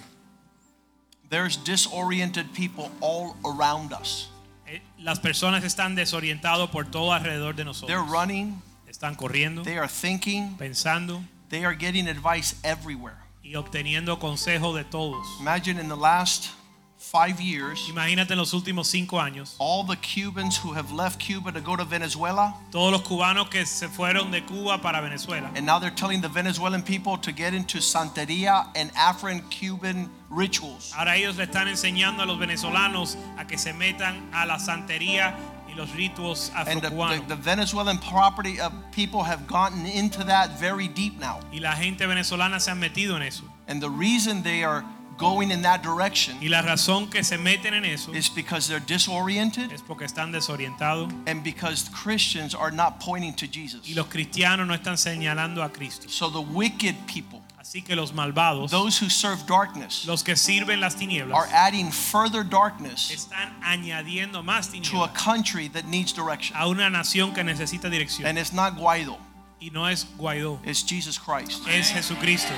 [1.31, 4.29] There's disoriented people all around us.
[4.69, 7.89] Eh, Las personas están desorientadas por todo alrededor de nosotros.
[7.89, 11.21] They're running, Están corriendo, they are thinking, pensando
[11.51, 13.17] they are getting advice everywhere.
[13.43, 15.27] y obteniendo consejo de todos.
[15.41, 16.51] Imagine in the last
[16.99, 21.53] five years, Imagínate en los últimos cinco años, all the Cubans who have left Cuba
[21.53, 25.65] to go to Venezuela, todos los cubanos que se fueron de Cuba para Venezuela and
[25.65, 30.93] now they're telling the Venezuelan people to get into Santeria and Afro Cuban rituals.
[30.97, 35.35] Ahora ellos le están enseñando a los venezolanos a que se metan a la santería
[35.69, 40.59] y los ritos And the, the, the Venezuelan property of people have gotten into that
[40.59, 41.41] very deep now.
[41.53, 43.45] Y la gente venezolana se han metido en eso.
[43.69, 44.85] And the reason they are
[45.19, 48.81] going in that direction Y la razón que se meten en eso is because they're
[48.87, 53.87] disoriented es porque están desorientados and because Christians are not pointing to Jesus.
[53.89, 56.09] y los cristianos no están señalando a Cristo.
[56.09, 60.81] So the wicked people, Así que los malvados, those who serve darkness, los que sirven
[60.81, 60.95] las
[61.35, 66.57] are adding further darkness están añadiendo más to a country that needs direction.
[66.57, 68.27] a una nación que necesita dirección.
[68.27, 69.19] And it's not Guaido,
[69.61, 71.67] Y no es Guaidó, it's Jesus Christ.
[71.69, 72.55] es Jesucristo.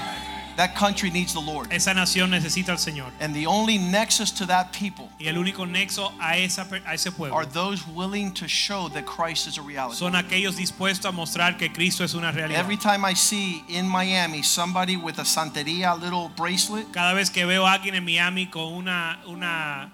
[0.57, 1.73] That country needs the Lord.
[1.73, 3.11] Esa nación necesita al Señor.
[3.21, 7.11] And the only nexus to that people Y el único nexo a, esa, a ese
[7.11, 9.97] pueblo are those willing to show that Christ is a reality.
[9.97, 12.61] son aquellos dispuestos a mostrar que Cristo es una realidad.
[12.61, 17.47] Every time I see in Miami somebody with a Santeria little bracelet, Cada vez que
[17.47, 19.93] veo a alguien en Miami con una, una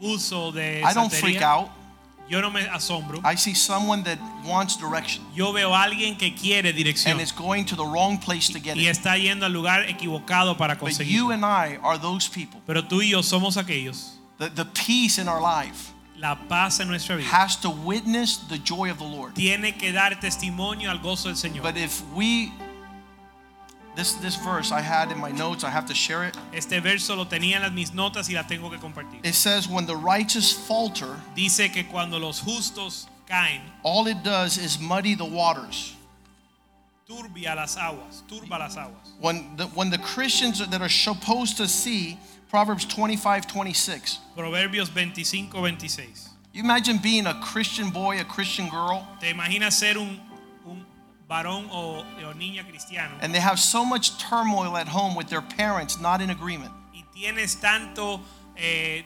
[0.00, 1.70] pulso de I don't freak out.
[2.28, 3.20] Yo no me asombro.
[3.24, 7.32] I see someone that wants direction Yo veo a alguien que quiere dirección and is
[7.32, 8.96] going to the wrong place to get y it.
[8.96, 12.60] está yendo al lugar equivocado para But you and I are those people.
[12.66, 14.18] Pero tú y yo somos aquellos.
[14.38, 18.58] The, the peace in our life La paz en nuestra vida has to witness the
[18.58, 19.34] joy of the Lord.
[19.34, 21.62] tiene que dar testimonio al gozo del Señor.
[21.62, 22.52] But if we,
[23.96, 26.36] this, this verse I had in my notes, I have to share it.
[26.52, 29.24] Este verso lo tenía en las- mis notas y la tengo que compartir.
[29.24, 34.58] It says, When the righteous falter, Dice que cuando los justos caen, all it does
[34.58, 35.94] is muddy the waters.
[37.06, 39.12] turbia las aguas, turba las aguas.
[39.20, 42.18] When the, when the Christians that are supposed to see,
[42.48, 46.30] Proverbs 25 26, Proverbios 25, 26.
[46.52, 50.20] You imagine being a Christian boy, a Christian girl, ¿Te imaginas ser un
[51.28, 55.42] varón o, o niña cristiano and they have so much turmoil at home with their
[55.42, 56.72] parents not in agreement?
[56.92, 58.20] y tienes tanto,
[58.56, 59.04] eh,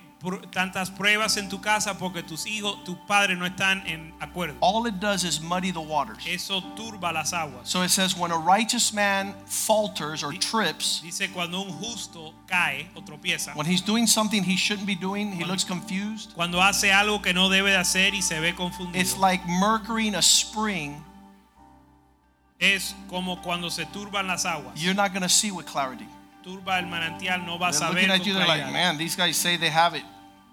[0.51, 4.57] tantas pruebas en tu casa porque tus hijos, tus padres no están en acuerdo?
[4.61, 6.19] All it does is muddy the waters.
[6.27, 7.69] Eso turba las aguas.
[7.69, 12.89] So it says, when a righteous man falters or trips, Dice cuando un justo cae
[12.97, 16.33] o tropieza, when he's doing something he shouldn't be doing, he looks confused.
[16.35, 19.01] cuando hace algo que no debe de hacer y se ve confundido.
[19.01, 21.05] It's like Mercury in a spring.
[22.59, 24.75] Es como cuando se turban las aguas.
[24.81, 26.07] You're not going to see with clarity.
[26.43, 28.73] Turba el manantial, no vas They're a looking ver at you, con they're like, claridad.
[28.73, 30.05] man, these guys say they have it,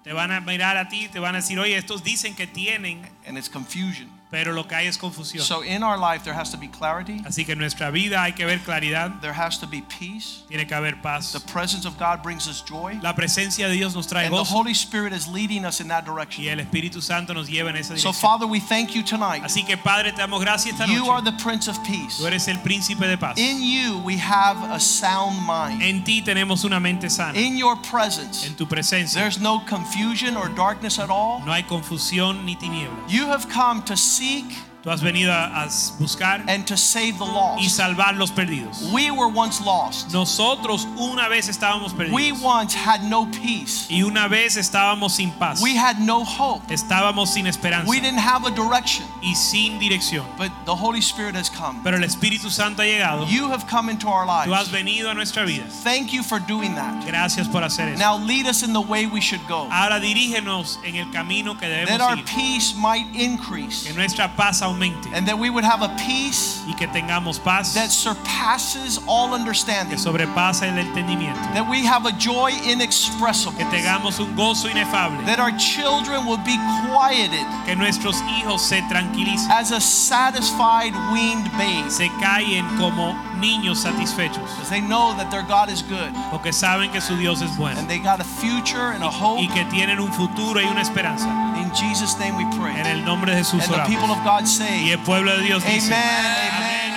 [0.04, 3.02] Te van a mirar a ti, te van a decir, oye, estos dicen que tienen,
[3.26, 4.08] and it's confusion.
[4.30, 5.44] Pero lo que hay es confusión.
[5.44, 8.32] So in our life, there has to be clarity, Así que en nuestra vida hay
[8.32, 10.42] que ver claridad, there has to be peace.
[10.48, 11.32] tiene que haber paz.
[11.32, 14.42] The presence of God brings us joy, La presencia de Dios nos trae and the
[14.44, 16.44] Holy Spirit is leading us in that direction.
[16.44, 18.12] y el Espíritu Santo nos lleva en esa dirección.
[18.12, 18.20] So.
[18.20, 19.42] Father, we thank you tonight.
[19.44, 20.96] Así que Padre, te damos gracias esta noche.
[20.96, 22.18] You are the Prince of Peace.
[22.18, 23.38] Tú eres el príncipe de paz.
[23.38, 25.82] In you, we have a sound mind.
[25.82, 27.38] En ti tenemos una mente sana.
[27.38, 31.40] In your presence, En tu presencia there's no confusion or darkness at all.
[31.44, 33.08] no hay confusión ni tinieblas.
[33.08, 35.66] You have come to seek Tú has venido a,
[35.98, 37.60] buscar and to save the lost.
[37.60, 38.82] y salvar los perdidos.
[38.92, 40.12] We were once lost.
[40.12, 43.88] Nosotros una vez estábamos We perdidos once had no peace.
[43.90, 45.60] y una vez estábamos sin paz.
[45.60, 46.72] We had no hope.
[46.72, 49.04] Estábamos sin esperanza We didn't have a direction.
[49.24, 50.24] y sin dirección.
[50.38, 51.80] But the Holy Spirit has come.
[51.82, 53.26] Pero el Espíritu Santo ha llegado.
[53.26, 54.70] You have come into our Tú has lives.
[54.70, 55.64] venido a nuestra vida.
[55.82, 57.04] Thank you for doing that.
[57.04, 57.98] Gracias por hacer eso.
[57.98, 59.66] Now lead us in the way we should go.
[59.68, 62.24] Ahora dirígenos en el camino que That our debemos ir.
[62.36, 63.82] peace might increase.
[63.88, 64.75] Que nuestra paz aumente
[65.14, 69.90] And that we would have a peace y que tengamos paz that surpasses all understanding.
[69.96, 71.40] que sobrepasa el entendimiento.
[71.54, 73.64] That we have a joy Que inexpressible.
[73.70, 75.24] tengamos un gozo inefable.
[75.26, 76.56] That our children will be
[76.86, 79.50] quieted Que nuestros hijos se tranquilicen.
[79.50, 81.90] as a satisfied weaned babe.
[81.90, 84.42] Se callen como niños satisfechos.
[84.50, 86.12] Because they know that their God is good.
[86.30, 87.78] Porque saben que su Dios es bueno.
[87.78, 89.40] And they got a future and a hope.
[89.42, 91.26] Y que tienen un futuro y una esperanza.
[91.56, 92.90] In Jesus' name we En pray.
[92.92, 93.88] el nombre de Jesús And the oramos.
[93.88, 95.92] people of God Y say, el pueblo de Dios dice.
[95.94, 96.95] Amen, amen.